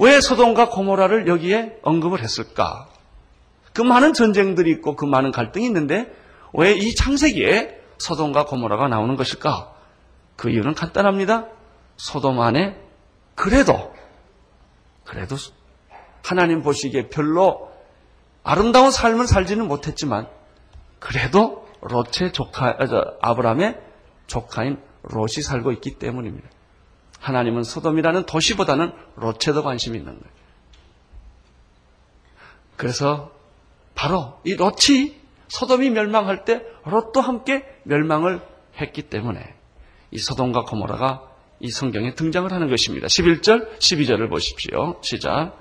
왜 0.00 0.20
소돔과 0.20 0.70
고모라를 0.70 1.26
여기에 1.28 1.80
언급을 1.82 2.22
했을까? 2.22 2.88
그 3.74 3.82
많은 3.82 4.12
전쟁들이 4.14 4.70
있고 4.72 4.96
그 4.96 5.04
많은 5.04 5.32
갈등이 5.32 5.66
있는데 5.66 6.12
왜 6.54 6.72
이 6.76 6.94
창세기에 6.94 7.80
소돔과 7.98 8.46
고모라가 8.46 8.88
나오는 8.88 9.16
것일까? 9.16 9.72
그 10.36 10.50
이유는 10.50 10.74
간단합니다. 10.74 11.46
소돔 11.96 12.40
안에 12.40 12.76
그래도 13.34 13.92
그래도 15.04 15.36
하나님 16.22 16.62
보시기에 16.62 17.08
별로 17.08 17.70
아름다운 18.44 18.90
삶을 18.90 19.26
살지는 19.26 19.68
못했지만 19.68 20.28
그래도 20.98 21.61
롯의 21.82 22.32
조카 22.32 22.78
아브라함의 23.20 23.80
조카인 24.26 24.80
롯이 25.02 25.42
살고 25.42 25.72
있기 25.72 25.98
때문입니다. 25.98 26.48
하나님은 27.20 27.62
소돔이라는 27.64 28.26
도시보다는 28.26 28.92
롯에 29.16 29.52
더 29.52 29.62
관심이 29.62 29.98
있는 29.98 30.12
거예요. 30.12 30.32
그래서 32.76 33.30
바로 33.94 34.40
이 34.44 34.56
롯이 34.56 35.20
소돔이 35.48 35.90
멸망할 35.90 36.44
때 36.44 36.64
롯도 36.84 37.20
함께 37.20 37.64
멸망을 37.84 38.40
했기 38.80 39.02
때문에 39.02 39.54
이 40.10 40.18
소돔과 40.18 40.62
고모라가 40.62 41.28
이 41.60 41.70
성경에 41.70 42.14
등장을 42.14 42.50
하는 42.50 42.68
것입니다. 42.70 43.06
11절, 43.06 43.78
12절을 43.78 44.28
보십시오. 44.28 44.98
시작. 45.02 45.56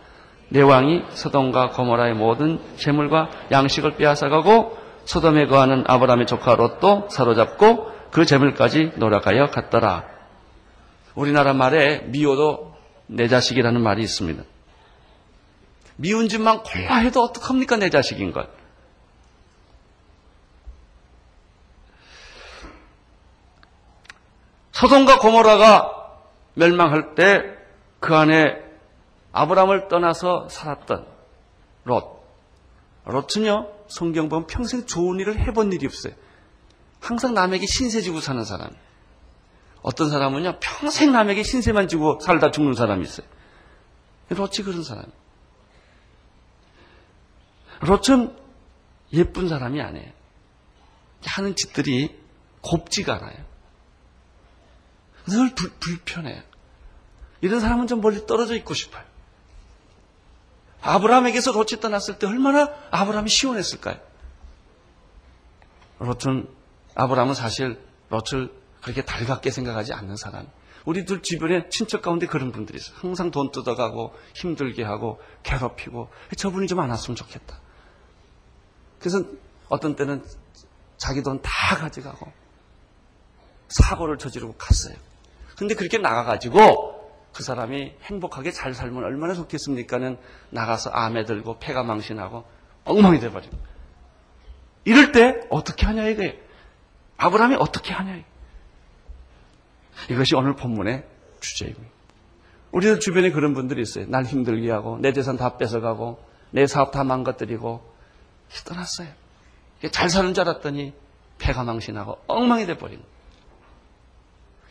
내 0.50 0.62
왕이 0.62 1.04
소돔과 1.12 1.70
고모라의 1.70 2.16
모든 2.16 2.60
재물과 2.78 3.30
양식을 3.52 3.98
빼앗아가고 3.98 4.81
소돔에 5.12 5.48
거하는 5.48 5.84
아브라함의 5.88 6.26
조카 6.26 6.56
롯도 6.56 7.10
사로잡고 7.10 7.92
그 8.12 8.26
재물까지 8.26 8.94
노력하여 8.96 9.48
갔더라. 9.48 10.06
우리나라 11.16 11.54
말에 11.54 12.00
미워도 12.06 12.74
내 13.08 13.28
자식이라는 13.28 13.82
말이 13.82 14.02
있습니다. 14.04 14.42
미운 15.98 16.30
짓만 16.30 16.64
골라 16.64 16.96
해도 16.96 17.22
어떡합니까 17.24 17.76
내 17.76 17.90
자식인 17.90 18.32
걸. 18.32 18.48
소돔과 24.72 25.20
고모라가 25.20 25.92
멸망할 26.54 27.16
때 27.16 27.62
그 28.00 28.16
안에 28.16 28.60
아브라함을 29.32 29.88
떠나서 29.88 30.50
살았던 30.50 31.06
롯. 31.84 32.21
롯은요, 33.06 33.72
성경 33.88 34.30
보면 34.30 34.48
평생 34.48 34.86
좋은 34.86 35.20
일을 35.20 35.40
해본 35.40 35.74
일이 35.74 35.86
없어요. 35.86 36.14
항상 37.00 37.34
남에게 37.34 37.66
신세 37.66 38.02
지고 38.02 38.22
사는 38.22 38.44
사람. 38.46 38.70
어떤 39.82 40.10
사람은요, 40.10 40.60
평생 40.60 41.12
남에게 41.12 41.44
신세만 41.44 41.88
지고 41.88 42.20
살다 42.22 42.52
죽는 42.52 42.76
사람이 42.76 43.04
있어요. 43.04 43.28
롯이 44.30 44.58
그런 44.64 44.84
사람. 44.84 45.06
롯은 47.82 48.36
예쁜 49.14 49.50
사람이 49.50 49.82
아니에요. 49.82 50.12
하는 51.26 51.56
짓들이 51.56 52.16
곱지가 52.62 53.16
않아요. 53.16 53.38
늘 55.28 55.54
불, 55.56 55.72
불편해요. 55.80 56.42
이런 57.42 57.60
사람은 57.60 57.88
좀 57.88 58.02
멀리 58.02 58.26
떨어져 58.26 58.56
있고 58.56 58.74
싶어요. 58.74 59.04
아브라함에게서 60.82 61.52
롯이 61.52 61.80
떠났을 61.80 62.18
때 62.20 62.28
얼마나 62.28 62.70
아브라함이 62.92 63.30
시원했을까요? 63.30 63.98
롯은 66.00 66.48
아브라함은 66.96 67.36
사실 67.36 67.80
롯을 68.10 68.52
그렇게 68.82 69.04
달갑게 69.06 69.52
생각하지 69.52 69.94
않는 69.94 70.16
사람. 70.16 70.48
우리들 70.86 71.22
주변에 71.22 71.70
친척 71.70 72.02
가운데 72.02 72.26
그런 72.26 72.52
분들이 72.52 72.80
있어요. 72.80 72.98
항상 73.00 73.30
돈 73.30 73.52
뜯어가고 73.52 74.16
힘들게 74.34 74.84
하고 74.84 75.22
괴롭히고 75.44 76.10
저분이 76.36 76.66
좀 76.68 76.80
안 76.80 76.90
왔으면 76.90 77.16
좋겠다. 77.16 77.60
그래서 79.00 79.24
어떤 79.70 79.96
때는 79.96 80.24
자기 80.98 81.22
돈 81.22 81.40
다 81.42 81.76
가져가고 81.76 82.32
사고를 83.70 84.18
저지르고 84.18 84.56
갔어요. 84.58 84.96
근데 85.56 85.76
그렇게 85.76 86.00
나가가지고 86.00 86.91
그 87.34 87.44
사람이 87.44 87.96
행복하게 88.04 88.52
잘 88.52 88.74
살면 88.74 89.04
얼마나 89.04 89.34
좋겠습니까는 89.34 90.18
나가서 90.50 90.90
암에 90.90 91.26
들고 91.26 91.60
폐가 91.60 91.84
망신하고 91.84 92.44
엉망이 92.86 93.20
돼버리고 93.20 93.58
이럴 94.84 95.12
때 95.12 95.42
어떻게 95.50 95.86
하냐 95.86 96.08
이거예요. 96.08 96.34
아브라함이 97.18 97.56
어떻게 97.60 97.94
하냐 97.94 98.16
이거. 98.16 98.26
이것이 100.10 100.36
오늘 100.36 100.56
본문의 100.56 101.06
주제입니다. 101.40 101.90
우리들 102.72 103.00
주변에 103.00 103.32
그런 103.32 103.54
분들이 103.54 103.82
있어요. 103.82 104.06
날 104.08 104.24
힘들게 104.24 104.72
하고 104.72 104.98
내 105.00 105.14
재산 105.14 105.38
다 105.38 105.58
뺏어가고 105.58 106.24
내 106.52 106.68
사업 106.68 106.92
다 106.92 107.04
망가뜨리고 107.04 107.94
떠났어요. 108.66 109.08
잘 109.92 110.10
사는 110.10 110.34
줄 110.34 110.42
알았더니 110.48 110.94
폐가 111.38 111.64
망신하고 111.64 112.20
엉망이 112.28 112.66
돼버린 112.66 113.04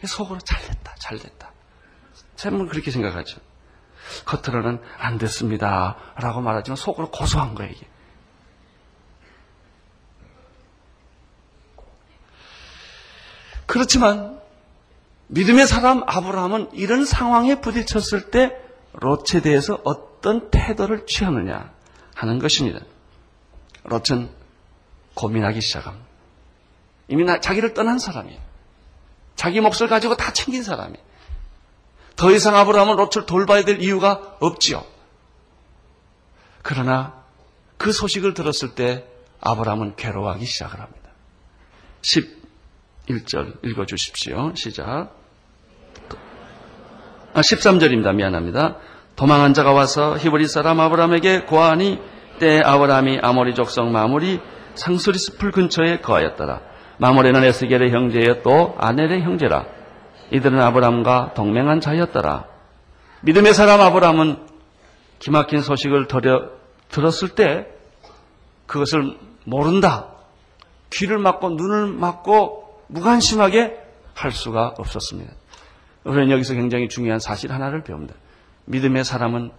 속으로 0.05 0.39
잘됐다 0.41 0.95
잘됐다. 0.99 1.53
쌤은 2.41 2.69
그렇게 2.69 2.91
생각하죠. 2.91 3.39
겉으로는 4.25 4.81
안 4.99 5.19
됐습니다. 5.19 5.97
라고 6.17 6.41
말하지만 6.41 6.77
속으로 6.77 7.11
고소한 7.11 7.55
거예요, 7.55 7.71
이게. 7.71 7.87
그렇지만 13.67 14.41
믿음의 15.29 15.67
사람 15.67 16.03
아브라함은 16.07 16.71
이런 16.73 17.05
상황에 17.05 17.61
부딪혔을 17.61 18.31
때 18.31 18.57
롯에 18.95 19.43
대해서 19.43 19.79
어떤 19.85 20.51
태도를 20.51 21.07
취하느냐 21.07 21.73
하는 22.15 22.39
것입니다. 22.39 22.81
롯은 23.85 24.31
고민하기 25.15 25.61
시작합니다. 25.61 26.07
이미 27.09 27.27
자기를 27.41 27.75
떠난 27.75 27.99
사람이에요. 27.99 28.41
자기 29.37 29.61
몫을 29.61 29.89
가지고 29.89 30.17
다 30.17 30.33
챙긴 30.33 30.63
사람이에요. 30.63 31.10
더 32.21 32.31
이상 32.33 32.55
아브라함은 32.55 32.97
롯을 32.97 33.25
돌봐야 33.25 33.65
될 33.65 33.81
이유가 33.81 34.37
없지요. 34.41 34.85
그러나 36.61 37.15
그 37.79 37.93
소식을 37.93 38.35
들었을 38.35 38.75
때 38.75 39.07
아브라함은 39.41 39.97
괴로워하기 39.97 40.45
시작을 40.45 40.81
합니다. 40.81 41.09
11절 42.03 43.65
읽어주십시오. 43.65 44.53
시작. 44.55 45.17
아, 47.33 47.41
13절입니다. 47.41 48.15
미안합니다. 48.15 48.77
도망한 49.17 49.55
자가 49.55 49.73
와서 49.73 50.19
히브리 50.19 50.47
사람 50.47 50.79
아브라함에게 50.79 51.45
고하니 51.45 51.99
때 52.39 52.61
아브라함이 52.63 53.21
아모리 53.23 53.55
족성 53.55 53.93
마무리 53.93 54.41
상수리 54.75 55.19
숲을 55.19 55.53
근처에 55.53 56.01
거하였더라. 56.01 56.61
마모레는 56.99 57.45
에스겔의 57.45 57.93
형제여 57.93 58.43
또 58.43 58.75
아넬의 58.77 59.23
형제라. 59.23 59.80
이들은 60.33 60.61
아브라함과 60.61 61.35
동맹한 61.35 61.81
자였더라. 61.81 62.47
믿음의 63.23 63.55
사람 63.55 63.81
아브라함은 63.81 64.47
기막힌 65.19 65.61
소식을 65.61 66.09
들었을 66.89 67.29
때 67.31 67.67
그것을 68.67 69.19
모른다. 69.45 70.09
귀를 70.91 71.19
막고 71.19 71.51
눈을 71.51 71.87
막고 71.89 72.83
무관심하게 72.89 73.79
할 74.15 74.33
수가 74.33 74.75
없었습니다. 74.79 75.33
우리는 76.05 76.31
여기서 76.31 76.55
굉장히 76.55 76.89
중요한 76.89 77.19
사실 77.21 77.53
하나를 77.53 77.83
배웁니다. 77.83 78.15
믿음의 78.67 79.05
사람은 79.05 79.51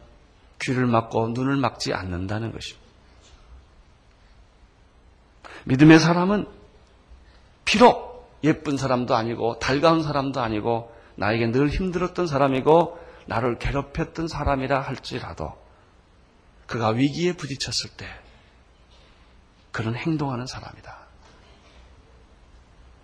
귀를 0.62 0.86
막고 0.86 1.30
눈을 1.30 1.56
막지 1.58 1.94
않는다는 1.94 2.52
것입니다. 2.52 2.82
믿음의 5.66 6.00
사람은 6.00 6.48
비록 7.66 8.11
예쁜 8.44 8.78
사람도 8.78 9.16
아니고 9.16 9.60
달가운 9.60 10.04
사람도 10.04 10.42
아니고 10.42 10.92
나에게 11.16 11.52
늘 11.52 11.70
힘들었던 11.70 12.28
사람이고 12.28 13.00
나를 13.28 13.60
괴롭혔던 13.60 14.28
사람이라 14.28 14.82
할지라도 14.82 15.54
그가 16.66 16.90
위기에 16.90 17.34
부딪혔을 17.34 17.92
때 17.98 18.08
그는 19.72 19.96
행동하는 19.96 20.48
사람이다. 20.48 20.98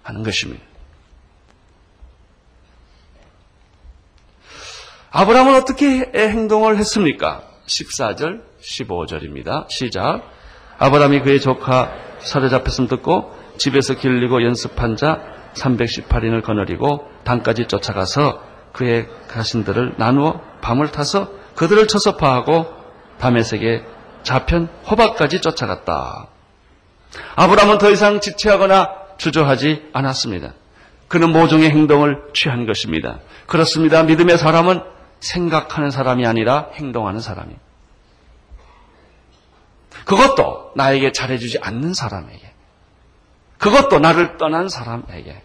하는 0.03 0.23
것입니다. 0.23 0.63
아브라함은 5.11 5.55
어떻게 5.55 6.11
행동을 6.13 6.77
했습니까? 6.77 7.43
14절, 7.65 8.43
15절입니다. 8.61 9.69
시작. 9.69 10.21
아브라함이 10.77 11.21
그의 11.21 11.41
조카 11.41 11.91
사로잡혔음 12.19 12.87
듣고 12.87 13.36
집에서 13.57 13.95
길리고 13.95 14.43
연습한 14.43 14.95
자 14.95 15.21
318인을 15.55 16.43
거느리고 16.43 17.09
단까지 17.23 17.67
쫓아가서 17.67 18.41
그의 18.73 19.07
가신들을 19.27 19.95
나누어 19.97 20.41
밤을 20.61 20.91
타서 20.91 21.31
그들을 21.55 21.87
쳐서 21.87 22.17
파하고 22.17 22.67
담에색에 23.19 23.83
자편 24.23 24.67
호박까지 24.89 25.41
쫓아갔다. 25.41 26.27
아브라함은 27.35 27.77
더 27.79 27.89
이상 27.89 28.19
지체하거나 28.19 28.89
주저하지 29.17 29.89
않았습니다. 29.93 30.53
그는 31.07 31.31
모종의 31.31 31.71
행동을 31.71 32.21
취한 32.33 32.65
것입니다. 32.65 33.19
그렇습니다. 33.47 34.03
믿음의 34.03 34.37
사람은 34.37 34.81
생각하는 35.19 35.89
사람이 35.89 36.25
아니라 36.27 36.69
행동하는 36.73 37.19
사람이. 37.19 37.55
그것도 40.05 40.71
나에게 40.75 41.11
잘해주지 41.11 41.59
않는 41.61 41.93
사람에게. 41.93 42.56
그것도 43.57 43.99
나를 43.99 44.37
떠난 44.37 44.69
사람에게. 44.69 45.41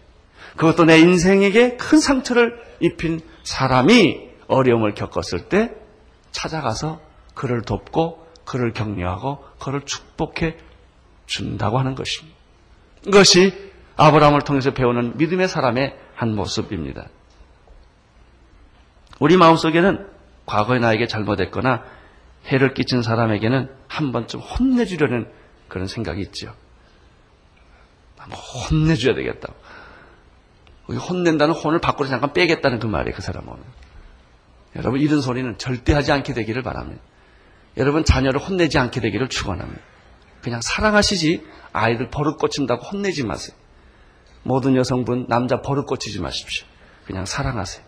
그것도 0.55 0.85
내 0.85 0.99
인생에게 0.99 1.77
큰 1.77 1.99
상처를 1.99 2.59
입힌 2.79 3.21
사람이 3.43 4.29
어려움을 4.47 4.93
겪었을 4.93 5.49
때 5.49 5.71
찾아가서 6.31 7.01
그를 7.33 7.61
돕고 7.61 8.27
그를 8.45 8.73
격려하고 8.73 9.43
그를 9.59 9.81
축복해 9.81 10.57
준다고 11.25 11.79
하는 11.79 11.95
것입니다. 11.95 12.37
이것이 13.07 13.71
아브라함을 13.95 14.41
통해서 14.41 14.71
배우는 14.71 15.17
믿음의 15.17 15.47
사람의 15.47 15.95
한 16.15 16.35
모습입니다. 16.35 17.07
우리 19.19 19.37
마음속에는 19.37 20.07
과거에 20.45 20.79
나에게 20.79 21.07
잘못했거나 21.07 21.83
해를 22.47 22.73
끼친 22.73 23.01
사람에게는 23.01 23.69
한 23.87 24.11
번쯤 24.11 24.39
혼내주려는 24.39 25.31
그런 25.67 25.87
생각이 25.87 26.21
있죠. 26.21 26.47
뭐 26.47 26.55
혼내줘야 28.31 29.15
되겠다. 29.15 29.53
혼낸다는 30.87 31.53
혼을 31.53 31.79
밖으로 31.79 32.07
잠깐 32.07 32.33
빼겠다는 32.33 32.79
그 32.79 32.87
말이에요, 32.87 33.15
그 33.15 33.21
사람은. 33.21 33.53
여러분, 34.75 34.99
이런 34.99 35.21
소리는 35.21 35.57
절대 35.57 35.93
하지 35.93 36.11
않게 36.11 36.33
되기를 36.33 36.61
바랍니다. 36.63 37.01
여러분, 37.77 38.03
자녀를 38.03 38.39
혼내지 38.39 38.77
않게 38.77 39.01
되기를 39.01 39.29
축원합니다. 39.29 39.81
그냥 40.41 40.61
사랑하시지, 40.61 41.45
아이들 41.71 42.09
버릇 42.09 42.37
고친다고 42.37 42.83
혼내지 42.83 43.23
마세요. 43.23 43.55
모든 44.43 44.75
여성분, 44.75 45.25
남자 45.29 45.61
버릇 45.61 45.85
고치지 45.85 46.19
마십시오. 46.21 46.67
그냥 47.05 47.25
사랑하세요. 47.25 47.83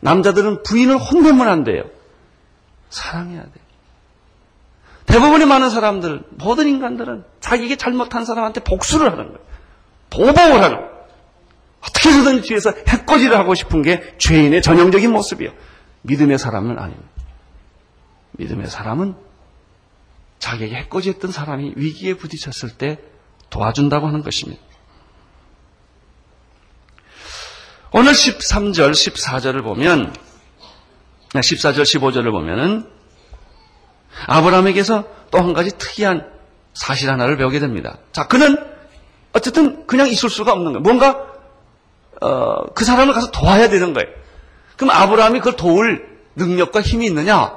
남자들은 0.00 0.62
부인을 0.62 0.96
혼내면 0.96 1.48
안 1.48 1.64
돼요. 1.64 1.84
사랑해야 2.88 3.42
돼요. 3.42 3.69
대부분의 5.10 5.46
많은 5.46 5.70
사람들, 5.70 6.24
모든 6.30 6.68
인간들은 6.68 7.24
자기에게 7.40 7.76
잘못한 7.76 8.24
사람한테 8.24 8.60
복수를 8.60 9.10
하는 9.10 9.26
거예요. 9.26 9.38
보복을 10.10 10.62
하는 10.62 10.76
거예요. 10.76 10.90
어떻게 11.82 12.10
해서든 12.10 12.42
뒤에서 12.42 12.72
해코지를 12.86 13.36
하고 13.38 13.54
싶은 13.54 13.82
게 13.82 14.14
죄인의 14.18 14.62
전형적인 14.62 15.10
모습이에요. 15.10 15.52
믿음의 16.02 16.38
사람은 16.38 16.78
아닙니다. 16.78 17.08
믿음의 18.32 18.68
사람은 18.68 19.14
자기에게 20.38 20.74
해코지했던 20.76 21.30
사람이 21.30 21.74
위기에 21.76 22.14
부딪혔을 22.14 22.76
때 22.76 22.98
도와준다고 23.50 24.06
하는 24.06 24.22
것입니다. 24.22 24.62
오늘 27.92 28.12
13절, 28.12 28.92
14절을 28.92 29.62
보면 29.62 30.14
14절, 31.30 31.82
15절을 31.82 32.30
보면은 32.30 32.99
아브라함에게서 34.26 35.04
또 35.30 35.38
한 35.38 35.52
가지 35.52 35.70
특이한 35.76 36.26
사실 36.74 37.10
하나를 37.10 37.36
배우게 37.36 37.58
됩니다. 37.60 37.98
자, 38.12 38.26
그는 38.26 38.56
어쨌든 39.32 39.86
그냥 39.86 40.08
있을 40.08 40.28
수가 40.28 40.52
없는 40.52 40.72
거예요. 40.72 40.80
뭔가 40.80 41.26
어, 42.20 42.64
그 42.74 42.84
사람을 42.84 43.14
가서 43.14 43.30
도와야 43.30 43.68
되는 43.68 43.92
거예요. 43.94 44.08
그럼 44.76 44.90
아브라함이 44.90 45.38
그걸 45.38 45.56
도울 45.56 46.06
능력과 46.36 46.80
힘이 46.80 47.06
있느냐? 47.06 47.52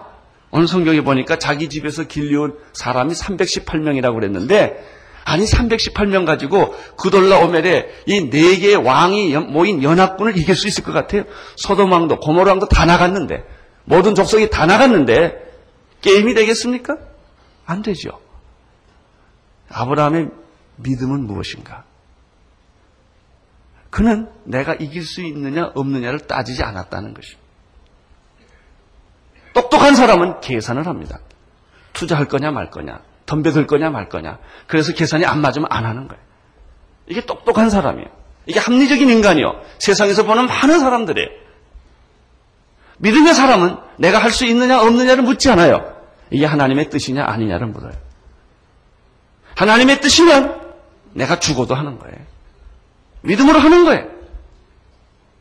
오늘 0.51 0.67
성경에 0.67 1.01
보니까 1.01 1.37
자기 1.39 1.67
집에서 1.67 2.03
길리온 2.03 2.55
사람이 2.73 3.13
318명이라고 3.13 4.13
그랬는데 4.13 4.77
아니 5.25 5.45
318명 5.45 6.25
가지고 6.25 6.75
그돌라 6.97 7.39
오멜에 7.39 7.87
이네 8.05 8.57
개의 8.57 8.75
왕이 8.75 9.35
모인 9.37 9.81
연합군을 9.81 10.37
이길 10.37 10.55
수 10.55 10.67
있을 10.67 10.83
것 10.83 10.91
같아요. 10.91 11.23
소돔 11.55 11.91
왕도 11.91 12.19
고모르왕도 12.19 12.67
다 12.67 12.85
나갔는데 12.85 13.43
모든 13.85 14.13
족속이 14.15 14.49
다 14.49 14.65
나갔는데 14.65 15.41
게임이 16.03 16.33
되겠습니까? 16.35 16.97
안 17.65 17.81
되죠. 17.81 18.19
아브라함의 19.69 20.29
믿음은 20.75 21.25
무엇인가? 21.25 21.85
그는 23.89 24.29
내가 24.43 24.73
이길 24.73 25.03
수 25.03 25.21
있느냐 25.21 25.71
없느냐를 25.75 26.19
따지지 26.19 26.63
않았다는 26.63 27.13
것입니다. 27.13 27.41
똑똑한 29.53 29.95
사람은 29.95 30.41
계산을 30.41 30.87
합니다. 30.87 31.19
투자할 31.93 32.27
거냐 32.27 32.51
말 32.51 32.69
거냐, 32.71 33.01
덤벼들 33.27 33.67
거냐 33.67 33.89
말 33.91 34.09
거냐. 34.09 34.39
그래서 34.67 34.93
계산이 34.93 35.25
안 35.25 35.41
맞으면 35.41 35.67
안 35.69 35.85
하는 35.85 36.07
거예요. 36.07 36.21
이게 37.07 37.25
똑똑한 37.25 37.69
사람이에요. 37.69 38.07
이게 38.47 38.59
합리적인 38.59 39.09
인간이요. 39.09 39.61
세상에서 39.77 40.23
보는 40.25 40.47
많은 40.47 40.79
사람들이에요. 40.79 41.29
믿음의 42.97 43.33
사람은 43.33 43.77
내가 43.97 44.17
할 44.17 44.31
수 44.31 44.45
있느냐 44.45 44.81
없느냐를 44.81 45.23
묻지 45.23 45.49
않아요. 45.51 45.92
이게 46.33 46.45
하나님의 46.45 46.89
뜻이냐 46.89 47.23
아니냐를 47.25 47.67
물어요. 47.67 47.93
하나님의 49.55 50.01
뜻이면 50.01 50.61
내가 51.13 51.39
죽어도 51.39 51.75
하는 51.75 51.99
거예요. 51.99 52.17
믿음으로 53.21 53.59
하는 53.59 53.85
거예요. 53.85 54.07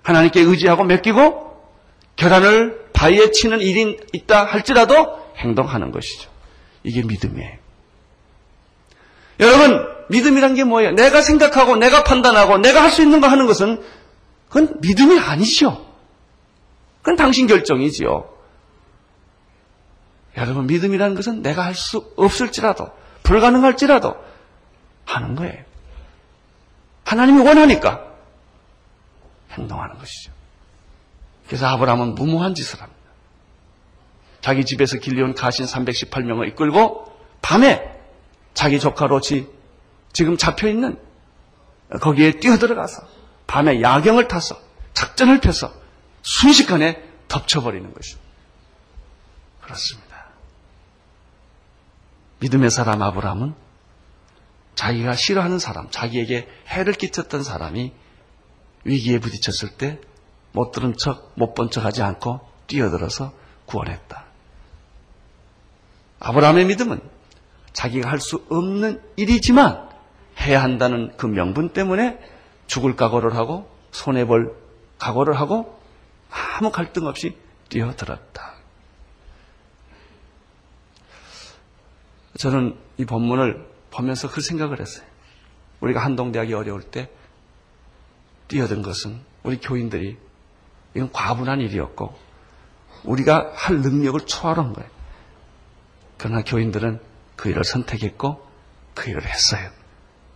하나님께 0.02 0.40
의지하고 0.40 0.84
맡기고 0.84 1.60
결안을 2.16 2.88
바위에 2.92 3.30
치는 3.30 3.60
일이 3.60 3.98
있다 4.12 4.44
할지라도 4.44 5.18
행동하는 5.38 5.92
것이죠. 5.92 6.30
이게 6.84 7.02
믿음이에요. 7.02 7.56
여러분, 9.40 9.86
믿음이란 10.10 10.54
게 10.54 10.64
뭐예요? 10.64 10.90
내가 10.92 11.22
생각하고 11.22 11.76
내가 11.76 12.04
판단하고 12.04 12.58
내가 12.58 12.82
할 12.82 12.90
수 12.90 13.00
있는 13.00 13.22
거 13.22 13.28
하는 13.28 13.46
것은 13.46 13.82
그건 14.48 14.78
믿음이 14.82 15.18
아니죠. 15.18 15.86
그건 17.00 17.16
당신 17.16 17.46
결정이지요. 17.46 18.28
여러분, 20.36 20.66
믿음이라는 20.66 21.14
것은 21.14 21.42
내가 21.42 21.64
할 21.64 21.74
수 21.74 22.12
없을지라도, 22.16 22.90
불가능할지라도 23.22 24.16
하는 25.04 25.34
거예요. 25.34 25.64
하나님이 27.04 27.40
원하니까 27.42 28.06
행동하는 29.50 29.98
것이죠. 29.98 30.32
그래서 31.46 31.66
아브라함은 31.66 32.14
무모한 32.14 32.54
짓을 32.54 32.80
합니다. 32.80 33.02
자기 34.40 34.64
집에서 34.64 34.98
길려온 34.98 35.34
가신 35.34 35.66
318명을 35.66 36.48
이끌고 36.48 37.12
밤에 37.42 37.92
자기 38.54 38.80
조카 38.80 39.06
롯이 39.06 39.46
지금 40.12 40.36
잡혀 40.36 40.68
있는 40.68 40.98
거기에 42.00 42.32
뛰어들어가서 42.32 43.06
밤에 43.46 43.82
야경을 43.82 44.28
타서 44.28 44.58
작전을 44.94 45.40
펴서 45.40 45.72
순식간에 46.22 47.02
덮쳐버리는 47.28 47.92
것입니다. 47.92 48.28
그렇습니다. 49.60 50.11
믿음의 52.42 52.70
사람 52.70 53.02
아브라함은 53.02 53.54
자기가 54.74 55.14
싫어하는 55.14 55.58
사람, 55.58 55.88
자기에게 55.90 56.48
해를 56.68 56.92
끼쳤던 56.94 57.42
사람이 57.42 57.92
위기에 58.84 59.18
부딪혔을 59.18 59.76
때 59.78 60.00
못 60.52 60.70
들은 60.70 60.96
척, 60.96 61.32
못 61.34 61.54
본 61.54 61.70
척 61.70 61.84
하지 61.84 62.02
않고 62.02 62.40
뛰어들어서 62.66 63.32
구원했다. 63.66 64.24
아브라함의 66.20 66.66
믿음은 66.66 67.00
자기가 67.72 68.10
할 68.10 68.20
수 68.20 68.44
없는 68.50 69.02
일이지만 69.16 69.88
해야 70.40 70.62
한다는 70.62 71.16
그 71.16 71.26
명분 71.26 71.70
때문에 71.70 72.18
죽을 72.66 72.96
각오를 72.96 73.34
하고 73.36 73.68
손해볼 73.92 74.54
각오를 74.98 75.38
하고 75.40 75.80
아무 76.30 76.70
갈등 76.70 77.06
없이 77.06 77.36
뛰어들었다. 77.68 78.31
저는 82.42 82.76
이 82.98 83.04
본문을 83.04 83.64
보면서 83.92 84.28
그 84.28 84.40
생각을 84.40 84.80
했어요. 84.80 85.06
우리가 85.78 86.04
한동대학이 86.04 86.52
어려울 86.54 86.82
때 86.82 87.08
뛰어든 88.48 88.82
것은 88.82 89.20
우리 89.44 89.60
교인들이 89.60 90.18
이건 90.94 91.12
과분한 91.12 91.60
일이었고 91.60 92.18
우리가 93.04 93.52
할 93.54 93.80
능력을 93.80 94.18
초월한 94.26 94.72
거예요. 94.72 94.90
그러나 96.18 96.42
교인들은 96.42 96.98
그 97.36 97.48
일을 97.48 97.62
선택했고 97.62 98.44
그 98.94 99.10
일을 99.10 99.24
했어요. 99.24 99.70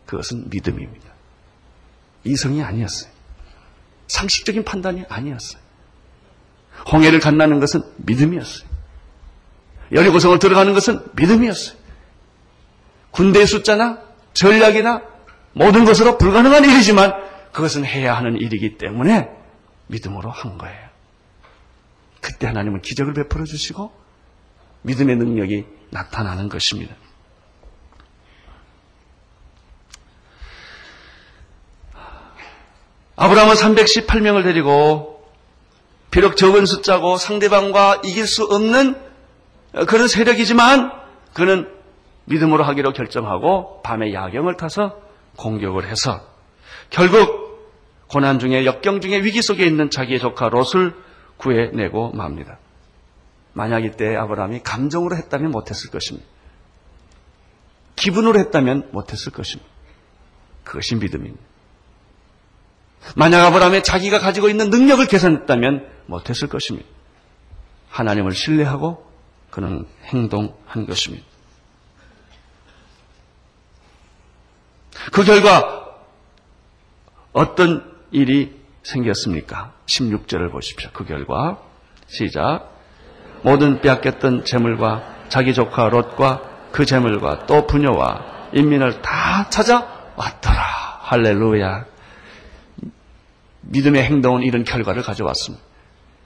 그것은 0.07 0.49
믿음입니다. 0.49 1.09
이성이 2.23 2.63
아니었어요. 2.63 3.11
상식적인 4.07 4.65
판단이 4.65 5.07
아니었어요. 5.09 5.61
홍해를 6.93 7.19
간다는 7.19 7.59
것은 7.59 7.83
믿음이었어요. 7.97 8.69
여리고성을 9.91 10.39
들어가는 10.39 10.73
것은 10.73 11.05
믿음이었어요. 11.17 11.76
군대의 13.17 13.47
숫자나 13.47 13.99
전략이나 14.35 15.03
모든 15.55 15.87
것으로 15.87 16.19
불가능한 16.19 16.65
일이지만 16.65 17.15
그것은 17.51 17.87
해야 17.87 18.15
하는 18.15 18.37
일이기 18.37 18.77
때문에 18.77 19.31
믿음으로 19.87 20.31
한 20.31 20.59
거예요. 20.59 20.87
그때 22.21 22.47
하나님은 22.47 22.83
기적을 22.83 23.15
베풀어 23.15 23.45
주시고 23.45 23.91
믿음의 24.83 25.17
능력이 25.17 25.65
나타나는 25.91 26.51
것입니다. 26.51 26.95
아브라함은 33.17 33.55
318명을 33.55 34.43
데리고 34.43 35.27
비록 36.11 36.37
적은 36.37 36.67
숫자고 36.67 37.17
상대방과 37.17 38.03
이길 38.05 38.27
수 38.27 38.45
없는 38.45 39.01
그런 39.87 40.07
세력이지만 40.07 40.93
그는 41.33 41.76
믿음으로 42.27 42.65
하기로 42.65 42.93
결정하고 42.93 43.83
밤에 43.83 44.13
야경을 44.13 44.57
타서 44.57 45.01
공격을 45.37 45.89
해서 45.89 46.21
결국 46.91 47.47
고난 48.09 48.39
중에 48.39 48.65
역경 48.65 49.01
중에 49.01 49.23
위기 49.23 49.43
속에 49.43 49.65
있는 49.67 49.91
자기의 49.91 50.21
조카 50.21 50.49
롯을 50.49 50.95
구해내고 51.37 52.13
맙니다. 52.13 52.59
만약 53.53 53.85
이때 53.85 54.15
아브라함이 54.17 54.61
감정으로 54.63 55.17
했다면 55.17 55.51
못했을 55.51 55.91
것입니다. 55.91 56.27
기분으로 57.97 58.39
했다면 58.39 58.91
못했을 58.93 59.33
것입니다. 59.33 59.71
그것이 60.65 60.97
믿음입니다. 60.97 61.43
만약 63.15 63.47
아브라함이 63.47 63.83
자기가 63.83 64.19
가지고 64.19 64.49
있는 64.49 64.71
능력을 64.71 65.07
계산했다면 65.07 65.89
못했을 66.07 66.49
것입니다. 66.49 66.89
하나님을 67.89 68.33
신뢰하고 68.33 69.07
그는 69.51 69.87
행동한 70.05 70.87
것입니다. 70.87 71.25
그 75.13 75.25
결과 75.25 75.87
어떤 77.33 77.95
일이 78.11 78.55
생겼습니까? 78.83 79.73
16절을 79.87 80.51
보십시오. 80.51 80.91
그 80.93 81.05
결과 81.05 81.59
시작 82.07 82.71
모든 83.43 83.81
빼앗겼던 83.81 84.45
재물과 84.45 85.27
자기 85.29 85.55
조카 85.55 85.89
롯과 85.89 86.69
그 86.73 86.85
재물과 86.85 87.47
또 87.47 87.67
부녀와 87.67 88.49
인민을 88.53 89.03
다 89.03 89.49
찾아왔더라. 89.51 90.63
할렐루야. 91.03 91.85
믿음의 93.63 94.03
행동은 94.05 94.43
이런 94.43 94.65
결과를 94.65 95.03
가져왔습니다. 95.03 95.65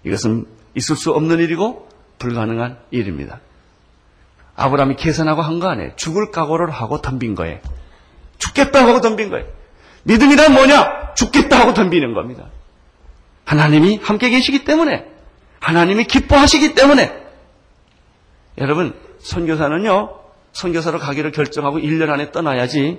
이것은 0.04 0.46
있을 0.74 0.96
수 0.96 1.12
없는 1.12 1.38
일이고 1.38 1.88
불가능한 2.18 2.78
일입니다. 2.90 3.40
아브라함이 4.56 4.96
계산하고 4.96 5.40
한 5.42 5.58
거 5.60 5.68
아니에요. 5.68 5.92
죽을 5.96 6.30
각오를 6.30 6.70
하고 6.70 7.00
덤빈 7.00 7.34
거예요. 7.34 7.58
죽겠다 8.40 8.84
하고 8.84 9.00
덤빈 9.00 9.30
거예요. 9.30 9.46
믿음이란 10.02 10.52
뭐냐? 10.52 11.14
죽겠다 11.14 11.60
하고 11.60 11.74
덤비는 11.74 12.14
겁니다. 12.14 12.46
하나님이 13.44 14.00
함께 14.02 14.30
계시기 14.30 14.64
때문에, 14.64 15.06
하나님이 15.60 16.04
기뻐하시기 16.04 16.74
때문에. 16.74 17.20
여러분, 18.58 18.94
선교사는요, 19.20 20.18
선교사로 20.52 20.98
가기를 20.98 21.32
결정하고 21.32 21.78
1년 21.78 22.10
안에 22.10 22.32
떠나야지, 22.32 22.98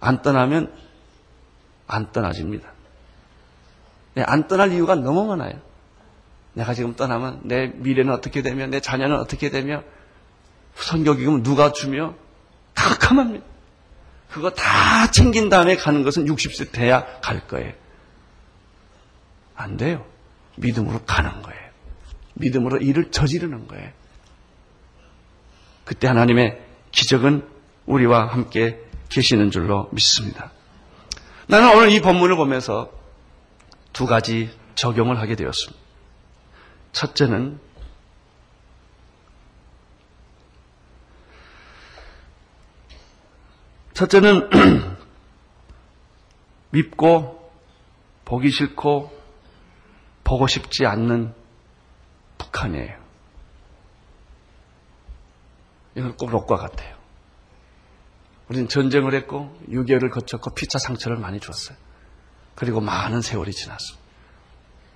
안 0.00 0.22
떠나면 0.22 0.72
안 1.86 2.12
떠나집니다. 2.12 2.68
네, 4.14 4.22
안 4.22 4.48
떠날 4.48 4.72
이유가 4.72 4.94
너무 4.94 5.26
많아요. 5.26 5.54
내가 6.54 6.74
지금 6.74 6.94
떠나면 6.94 7.40
내 7.44 7.66
미래는 7.74 8.12
어떻게 8.12 8.42
되며, 8.42 8.66
내 8.66 8.80
자녀는 8.80 9.18
어떻게 9.18 9.50
되며, 9.50 9.82
선교기금 10.74 11.42
누가 11.42 11.72
주며, 11.72 12.14
깜깜합니다. 12.74 13.53
그거 14.34 14.50
다 14.50 15.12
챙긴 15.12 15.48
다음에 15.48 15.76
가는 15.76 16.02
것은 16.02 16.24
60세 16.24 16.72
돼야 16.72 17.06
갈 17.20 17.46
거예요. 17.46 17.72
안 19.54 19.76
돼요. 19.76 20.04
믿음으로 20.56 21.04
가는 21.04 21.40
거예요. 21.40 21.60
믿음으로 22.34 22.78
일을 22.78 23.12
저지르는 23.12 23.68
거예요. 23.68 23.92
그때 25.84 26.08
하나님의 26.08 26.60
기적은 26.90 27.46
우리와 27.86 28.26
함께 28.26 28.80
계시는 29.08 29.52
줄로 29.52 29.88
믿습니다. 29.92 30.50
나는 31.46 31.72
오늘 31.76 31.92
이 31.92 32.00
본문을 32.00 32.34
보면서 32.34 32.90
두 33.92 34.04
가지 34.04 34.50
적용을 34.74 35.20
하게 35.20 35.36
되었습니다. 35.36 35.80
첫째는 36.90 37.60
첫째는 43.94 44.50
밉고 46.70 47.52
보기 48.24 48.50
싫고 48.50 49.12
보고 50.24 50.46
싶지 50.46 50.84
않는 50.84 51.32
북한이에요. 52.38 53.04
이건 55.96 56.16
꼭 56.16 56.30
록과 56.30 56.56
같아요. 56.56 56.96
우리는 58.48 58.68
전쟁을 58.68 59.14
했고 59.14 59.56
6개월을 59.68 60.10
거쳤고 60.10 60.50
피차 60.50 60.78
상처를 60.78 61.16
많이 61.16 61.38
줬어요. 61.38 61.76
그리고 62.56 62.80
많은 62.80 63.20
세월이 63.20 63.52
지났어. 63.52 63.96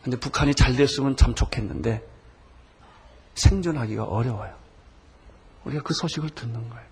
근데 0.02 0.18
북한이 0.18 0.54
잘 0.54 0.74
됐으면 0.74 1.16
참 1.16 1.34
좋겠는데 1.34 2.06
생존하기가 3.34 4.04
어려워요. 4.04 4.56
우리가 5.64 5.82
그 5.82 5.94
소식을 5.94 6.30
듣는 6.30 6.68
거예요. 6.68 6.88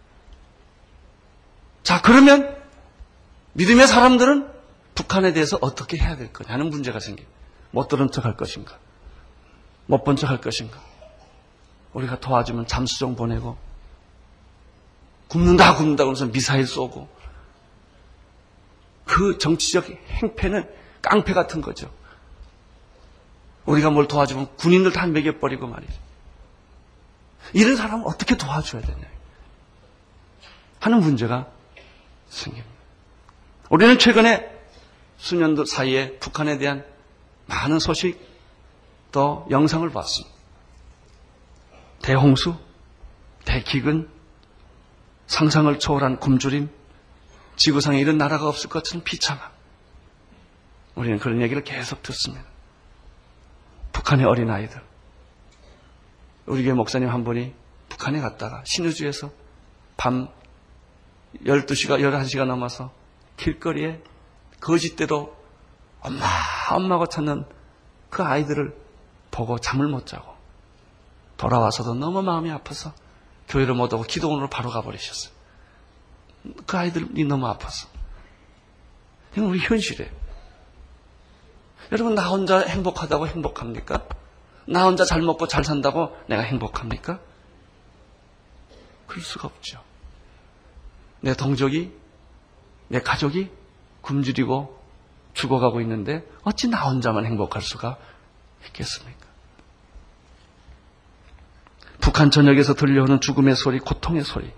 자, 2.07 2.12
그러면 2.12 2.57
믿음의 3.55 3.88
사람들은 3.88 4.49
북한에 4.95 5.33
대해서 5.33 5.59
어떻게 5.61 5.97
해야 5.97 6.16
될 6.16 6.33
거냐는 6.33 6.71
문제가 6.71 7.01
생깁니다. 7.01 7.37
못 7.73 7.88
들은 7.88 8.11
척 8.12 8.25
할 8.25 8.37
것인가? 8.37 8.79
못 9.87 10.05
본 10.05 10.16
척 10.16 10.31
할 10.31 10.40
것인가? 10.40 10.81
우리가 11.95 12.21
도와주면 12.21 12.69
잠수정 12.69 13.16
보내고 13.16 13.57
굶는다 15.29 15.75
굶는다 15.77 16.05
그러면서 16.05 16.27
미사일 16.27 16.66
쏘고 16.66 17.09
그 19.05 19.38
정치적 19.38 19.88
행패는 19.90 20.69
깡패 21.03 21.33
같은 21.33 21.61
거죠. 21.61 21.90
우리가 23.64 23.90
뭘 23.90 24.07
도와주면 24.07 24.57
군인들 24.57 24.92
다 24.92 25.07
매겨버리고 25.07 25.66
말이죠. 25.66 25.95
이런 27.53 27.75
사람은 27.77 28.07
어떻게 28.07 28.37
도와줘야 28.37 28.83
되냐 28.83 29.07
하는 30.81 31.01
문제가 31.01 31.49
생깁니다. 32.29 32.77
우리는 33.71 33.99
최근에 33.99 34.51
수년도 35.17 35.65
사이에 35.65 36.19
북한에 36.19 36.59
대한 36.59 36.85
많은 37.47 37.79
소식 37.79 38.21
또 39.12 39.47
영상을 39.51 39.89
봤습니다. 39.91 40.37
대홍수, 42.03 42.57
대기근, 43.45 44.09
상상을 45.27 45.79
초월한 45.79 46.21
굶주림, 46.21 46.69
지구상에 47.57 47.99
이런 47.99 48.19
나라가 48.19 48.49
없을 48.49 48.69
것처럼 48.69 49.03
비참함. 49.05 49.51
우리는 50.95 51.19
그런 51.19 51.41
얘기를 51.41 51.65
계속 51.65 52.03
듣습니다. 52.03 52.45
북한의 53.93 54.27
어린아이들. 54.27 54.81
우리 56.47 56.62
교회 56.62 56.75
목사님 56.75 57.09
한 57.09 57.25
분이 57.25 57.55
북한에 57.89 58.21
갔다가 58.21 58.62
신우주에서 58.65 59.31
밤 59.97 60.29
12시가, 61.44 62.01
11시가 62.01 62.46
넘어서 62.46 62.92
길거리에 63.37 64.03
거짓대로 64.61 65.37
엄마, 66.01 66.25
엄마가 66.70 67.07
찾는 67.07 67.44
그 68.11 68.22
아이들을 68.22 68.77
보고 69.31 69.59
잠을 69.59 69.88
못 69.88 70.07
자고 70.07 70.35
돌아와서도 71.37 71.94
너무 71.94 72.22
마음이 72.22 72.51
아파서 72.51 72.92
교회를 73.49 73.75
못 73.75 73.92
오고 73.92 74.05
기도원으로 74.05 74.49
바로 74.49 74.70
가버리셨어요. 74.70 75.35
그 76.66 76.77
아이들이 76.77 77.25
너무 77.25 77.46
아파서. 77.46 77.88
이건 79.33 79.51
우리 79.51 79.59
현실이에요. 79.59 80.11
여러분, 81.92 82.14
나 82.14 82.29
혼자 82.29 82.61
행복하다고 82.61 83.29
행복합니까? 83.29 84.07
나 84.66 84.85
혼자 84.85 85.05
잘 85.05 85.22
먹고 85.22 85.46
잘 85.46 85.64
산다고 85.64 86.16
내가 86.27 86.42
행복합니까? 86.42 87.20
그럴 89.07 89.22
수가 89.22 89.49
없죠. 89.49 89.86
내 91.27 91.35
동족이, 91.35 91.93
내 92.87 93.01
가족이 93.01 93.51
굶주리고 94.01 94.81
죽어가고 95.35 95.81
있는데 95.81 96.25
어찌 96.45 96.69
나 96.69 96.85
혼자만 96.85 97.27
행복할 97.27 97.62
수가 97.62 97.99
있겠습니까? 98.69 99.27
북한 101.99 102.31
전역에서 102.31 102.75
들려오는 102.75 103.21
죽음의 103.21 103.57
소리, 103.57 103.81
고통의 103.81 104.23
소리. 104.23 104.53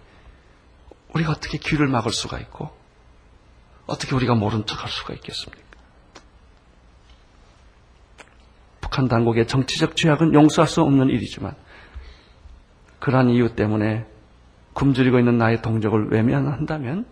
우리가 1.14 1.30
어떻게 1.32 1.56
귀를 1.56 1.88
막을 1.88 2.12
수가 2.12 2.38
있고, 2.38 2.70
어떻게 3.86 4.14
우리가 4.14 4.34
모른 4.34 4.66
척 4.66 4.84
할 4.84 4.90
수가 4.90 5.14
있겠습니까? 5.14 5.62
북한 8.82 9.08
당국의 9.08 9.48
정치적 9.48 9.96
죄악은 9.96 10.34
용서할 10.34 10.68
수 10.68 10.82
없는 10.82 11.08
일이지만, 11.08 11.56
그러한 12.98 13.30
이유 13.30 13.54
때문에 13.56 14.17
굶주리고 14.78 15.18
있는 15.18 15.38
나의 15.38 15.60
동족을 15.60 16.10
외면한다면, 16.10 17.04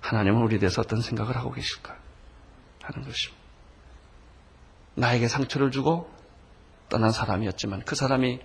하나님은 0.00 0.42
우리에 0.42 0.58
대해서 0.58 0.82
어떤 0.82 1.00
생각을 1.00 1.36
하고 1.36 1.50
계실까? 1.50 1.96
하는 2.82 3.02
것입니다. 3.02 3.42
나에게 4.94 5.26
상처를 5.26 5.70
주고 5.70 6.10
떠난 6.90 7.10
사람이었지만 7.10 7.84
그 7.84 7.94
사람이 7.94 8.40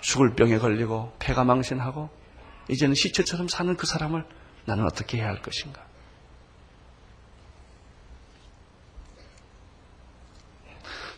죽을 0.00 0.34
병에 0.34 0.58
걸리고 0.58 1.14
폐가 1.18 1.44
망신하고 1.44 2.08
이제는 2.68 2.94
시체처럼 2.94 3.48
사는 3.48 3.76
그 3.76 3.86
사람을 3.86 4.24
나는 4.64 4.84
어떻게 4.84 5.18
해야 5.18 5.28
할 5.28 5.42
것인가? 5.42 5.84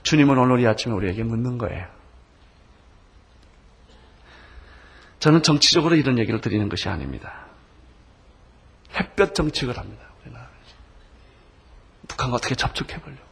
주님은 0.02 0.36
오늘 0.36 0.60
이 0.60 0.66
아침에 0.66 0.94
우리에게 0.94 1.22
묻는 1.22 1.58
거예요. 1.58 1.93
저는 5.24 5.42
정치적으로 5.42 5.96
이런 5.96 6.18
얘기를 6.18 6.42
드리는 6.42 6.68
것이 6.68 6.86
아닙니다. 6.90 7.46
햇볕 8.94 9.34
정책을 9.34 9.78
합니다. 9.78 10.04
우리나라. 10.22 10.50
북한과 12.08 12.36
어떻게 12.36 12.54
접촉해 12.54 13.00
보려고. 13.00 13.22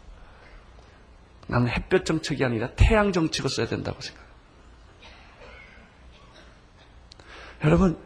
나는 1.48 1.68
햇볕 1.68 2.06
정책이 2.06 2.46
아니라 2.46 2.70
태양 2.76 3.12
정책을 3.12 3.50
써야 3.50 3.66
된다고 3.66 4.00
생각합니다. 4.00 4.38
여러분, 7.64 7.98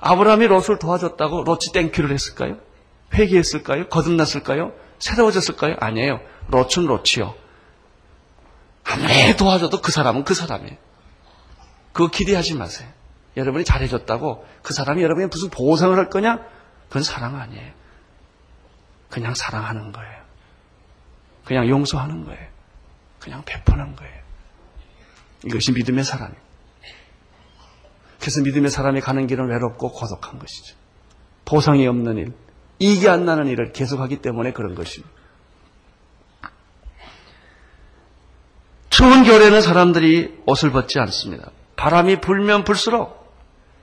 아브라함이 0.00 0.48
롯을 0.48 0.78
도와줬다고 0.78 1.44
롯이 1.44 1.72
땡큐를 1.72 2.12
했을까요? 2.12 2.58
회개했을까요? 3.14 3.88
거듭났을까요? 3.88 4.74
새로워졌을까요? 4.98 5.76
아니에요. 5.80 6.20
롯은 6.48 6.84
롯이요. 6.86 7.34
아무리 8.84 9.36
도와줘도 9.38 9.80
그 9.80 9.90
사람은 9.90 10.24
그 10.24 10.34
사람이에요. 10.34 10.76
그거 11.94 12.10
기대하지 12.10 12.56
마세요. 12.56 12.92
여러분이 13.36 13.64
잘해줬다고 13.64 14.46
그 14.62 14.74
사람이 14.74 15.02
여러분이 15.02 15.28
무슨 15.28 15.48
보상을 15.50 15.96
할 15.96 16.10
거냐? 16.10 16.40
그건 16.88 17.02
사랑 17.02 17.36
아니에요. 17.36 17.72
그냥 19.08 19.34
사랑하는 19.34 19.92
거예요. 19.92 20.22
그냥 21.44 21.68
용서하는 21.68 22.24
거예요. 22.24 22.48
그냥 23.18 23.42
베푸는 23.44 23.96
거예요. 23.96 24.22
이것이 25.44 25.72
믿음의 25.72 26.04
사랑이에요. 26.04 26.40
그래서 28.20 28.40
믿음의 28.42 28.70
사람이 28.70 29.00
가는 29.00 29.26
길은 29.26 29.48
외롭고 29.48 29.92
고독한 29.92 30.38
것이죠. 30.38 30.76
보상이 31.44 31.86
없는 31.86 32.18
일, 32.18 32.32
이익이 32.78 33.08
안 33.08 33.24
나는 33.24 33.48
일을 33.48 33.72
계속하기 33.72 34.22
때문에 34.22 34.52
그런 34.52 34.74
것입니다. 34.74 35.12
추운 38.90 39.24
겨울에는 39.24 39.60
사람들이 39.60 40.42
옷을 40.46 40.70
벗지 40.70 40.98
않습니다. 41.00 41.50
바람이 41.76 42.20
불면 42.20 42.62
불수록 42.62 43.21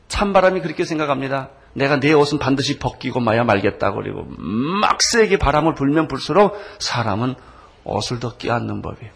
찬바람이 0.10 0.62
그렇게 0.62 0.84
생각합니다. 0.84 1.50
내가 1.74 2.00
내 2.00 2.12
옷은 2.12 2.40
반드시 2.40 2.80
벗기고 2.80 3.20
마야 3.22 3.44
말겠다 3.44 3.94
그리고 3.94 4.26
막 4.26 5.02
세게 5.02 5.38
바람을 5.38 5.76
불면 5.76 6.08
불수록 6.08 6.58
사람은 6.80 7.36
옷을 7.86 8.20
더 8.20 8.36
끼얹는 8.36 8.82
법이에요. 8.82 9.12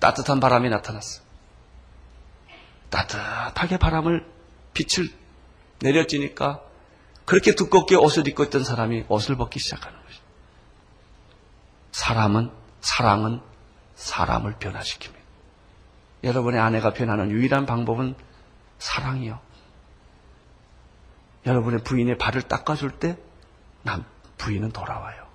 따뜻한 0.00 0.40
바람이 0.40 0.68
나타났어. 0.68 1.22
따뜻하게 2.90 3.76
바람을 3.78 4.26
빛을 4.74 5.08
내려지니까 5.80 6.60
그렇게 7.24 7.54
두껍게 7.54 7.94
옷을 7.94 8.26
입고 8.26 8.44
있던 8.44 8.64
사람이 8.64 9.04
옷을 9.08 9.36
벗기 9.36 9.60
시작하는 9.60 9.96
것이죠. 10.02 10.22
사람은 11.92 12.50
사랑은 12.80 13.40
사람을 13.94 14.54
변화시킵니다. 14.54 15.22
여러분의 16.24 16.60
아내가 16.60 16.92
변하는 16.92 17.30
유일한 17.30 17.66
방법은 17.66 18.14
사랑이요. 18.82 19.38
여러분의 21.46 21.84
부인의 21.84 22.18
발을 22.18 22.42
닦아줄 22.42 22.98
때 22.98 23.16
남, 23.82 24.04
부인은 24.38 24.72
돌아와요. 24.72 25.26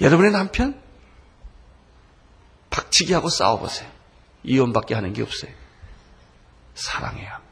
여러분의 0.00 0.32
남편 0.32 0.80
박치기 2.70 3.12
하고 3.12 3.28
싸워보세요. 3.28 3.90
이혼밖에 4.44 4.94
하는 4.94 5.12
게 5.12 5.22
없어요. 5.22 5.52
사랑해야. 6.74 7.42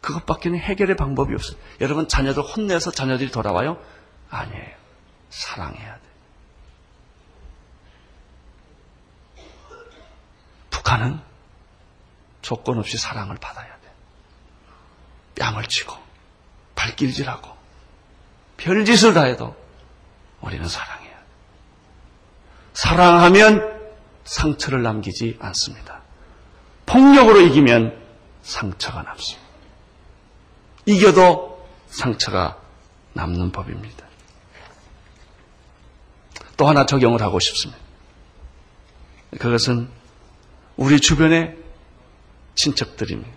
그것밖에는 0.00 0.56
해결의 0.56 0.94
방법이 0.96 1.34
없어요. 1.34 1.58
여러분 1.80 2.06
자녀들 2.06 2.44
혼내서 2.44 2.92
자녀들이 2.92 3.32
돌아와요? 3.32 3.82
아니에요. 4.30 4.76
사랑해야 5.30 5.94
돼. 5.94 6.02
북한은 10.70 11.20
조건 12.46 12.78
없이 12.78 12.96
사랑을 12.96 13.34
받아야 13.38 13.66
돼. 13.66 13.90
뺨을 15.34 15.64
치고 15.64 15.96
발길질하고 16.76 17.50
별짓을 18.56 19.14
다 19.14 19.24
해도 19.24 19.56
우리는 20.40 20.68
사랑해야 20.68 21.10
돼. 21.10 21.24
사랑하면 22.72 23.90
상처를 24.22 24.80
남기지 24.84 25.38
않습니다. 25.40 26.02
폭력으로 26.86 27.40
이기면 27.40 28.00
상처가 28.44 29.02
남습니다. 29.02 29.44
이겨도 30.84 31.68
상처가 31.88 32.60
남는 33.14 33.50
법입니다. 33.50 34.06
또 36.56 36.68
하나 36.68 36.86
적용을 36.86 37.22
하고 37.22 37.40
싶습니다. 37.40 37.82
그것은 39.40 39.90
우리 40.76 41.00
주변의 41.00 41.65
친척들입니다. 42.56 43.30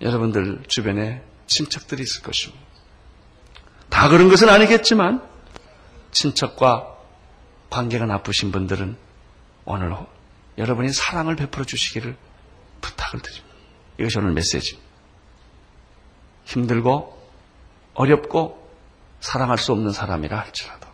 여러분들 0.00 0.64
주변에 0.66 1.22
친척들이 1.46 2.02
있을 2.02 2.22
것입니다. 2.22 2.64
다 3.88 4.08
그런 4.08 4.28
것은 4.28 4.48
아니겠지만 4.48 5.22
친척과 6.10 6.96
관계가 7.68 8.06
나쁘신 8.06 8.50
분들은 8.50 8.96
오늘 9.64 9.94
여러분이 10.58 10.92
사랑을 10.92 11.36
베풀어 11.36 11.64
주시기를 11.64 12.16
부탁을 12.80 13.20
드립니다. 13.20 13.56
이것이 13.98 14.18
오늘 14.18 14.32
메시지. 14.32 14.78
힘들고 16.46 17.20
어렵고 17.94 18.68
사랑할 19.20 19.58
수 19.58 19.72
없는 19.72 19.92
사람이라 19.92 20.38
할지라도 20.38 20.88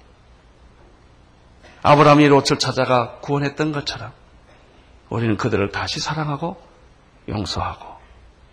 아브라함이 1.83 2.27
롯을 2.29 2.59
찾아가 2.59 3.19
구원했던 3.21 3.73
것처럼 3.73 4.13
우리는 5.09 5.37
그들을 5.37 5.71
다시 5.71 6.01
사랑하고 6.01 6.61
용서하고 7.29 7.97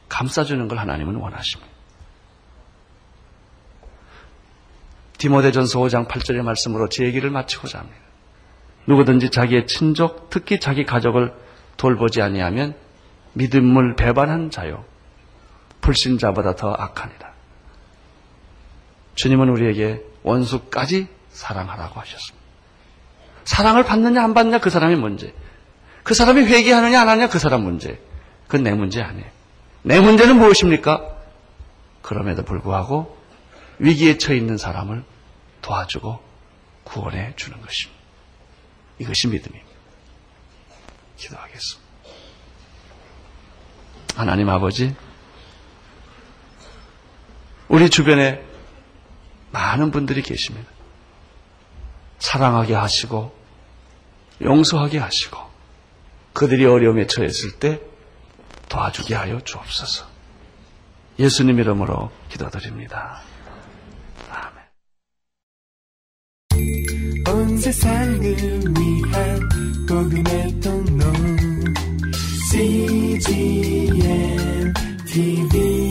감싸주는 0.09 0.67
걸 0.67 0.77
하나님은 0.77 1.15
원하십니다. 1.15 1.71
디모데전서 5.17 5.79
5장 5.79 6.07
8절의 6.07 6.41
말씀으로 6.41 6.89
제 6.89 7.05
얘기를 7.05 7.29
마치고자 7.29 7.79
합니다. 7.79 7.97
누구든지 8.85 9.29
자기의 9.29 9.67
친족, 9.67 10.29
특히 10.29 10.59
자기 10.59 10.85
가족을 10.85 11.33
돌보지 11.77 12.21
아니하면 12.21 12.75
믿음을 13.33 13.95
배반한 13.95 14.49
자요. 14.49 14.83
불신자보다 15.81 16.55
더 16.55 16.73
악하니라. 16.73 17.33
주님은 19.15 19.49
우리에게 19.49 20.03
원수까지 20.23 21.07
사랑하라고 21.29 21.99
하셨습니다. 21.99 22.43
사랑을 23.45 23.83
받느냐 23.83 24.23
안 24.23 24.33
받느냐 24.33 24.59
그 24.59 24.69
사람의 24.69 24.97
문제. 24.97 25.33
그 26.03 26.13
사람이 26.13 26.41
회개하느냐 26.43 27.01
안 27.01 27.09
하느냐 27.09 27.29
그 27.29 27.39
사람 27.39 27.63
문제. 27.63 27.99
그건 28.47 28.63
내 28.63 28.71
문제 28.73 29.01
아니에요. 29.01 29.29
내 29.83 29.99
문제는 29.99 30.37
무엇입니까? 30.37 31.17
그럼에도 32.01 32.43
불구하고 32.43 33.17
위기에 33.79 34.17
처해 34.17 34.37
있는 34.37 34.57
사람을 34.57 35.03
도와주고 35.61 36.19
구원해 36.83 37.33
주는 37.35 37.59
것입니다. 37.59 38.01
이것이 38.99 39.27
믿음입니다. 39.27 39.73
기도하겠습니다. 41.17 41.83
하나님 44.15 44.49
아버지, 44.49 44.95
우리 47.67 47.89
주변에 47.89 48.43
많은 49.51 49.91
분들이 49.91 50.21
계십니다. 50.21 50.69
사랑하게 52.19 52.75
하시고, 52.75 53.35
용서하게 54.41 54.99
하시고, 54.99 55.52
그들이 56.33 56.65
어려움에 56.65 57.07
처했을 57.07 57.59
때 57.59 57.79
도와주게 58.69 59.15
하여 59.15 59.39
주옵소서. 59.41 60.05
예수님 61.19 61.59
이름으로 61.59 62.11
기도드립니다. 62.29 63.21
아멘. 64.29 64.63
온 67.27 67.57
세상을 67.59 68.21
위한 68.23 69.49
복음의 69.87 70.59
통로 70.59 71.13
CGM 72.51 73.93
TV 75.05 75.82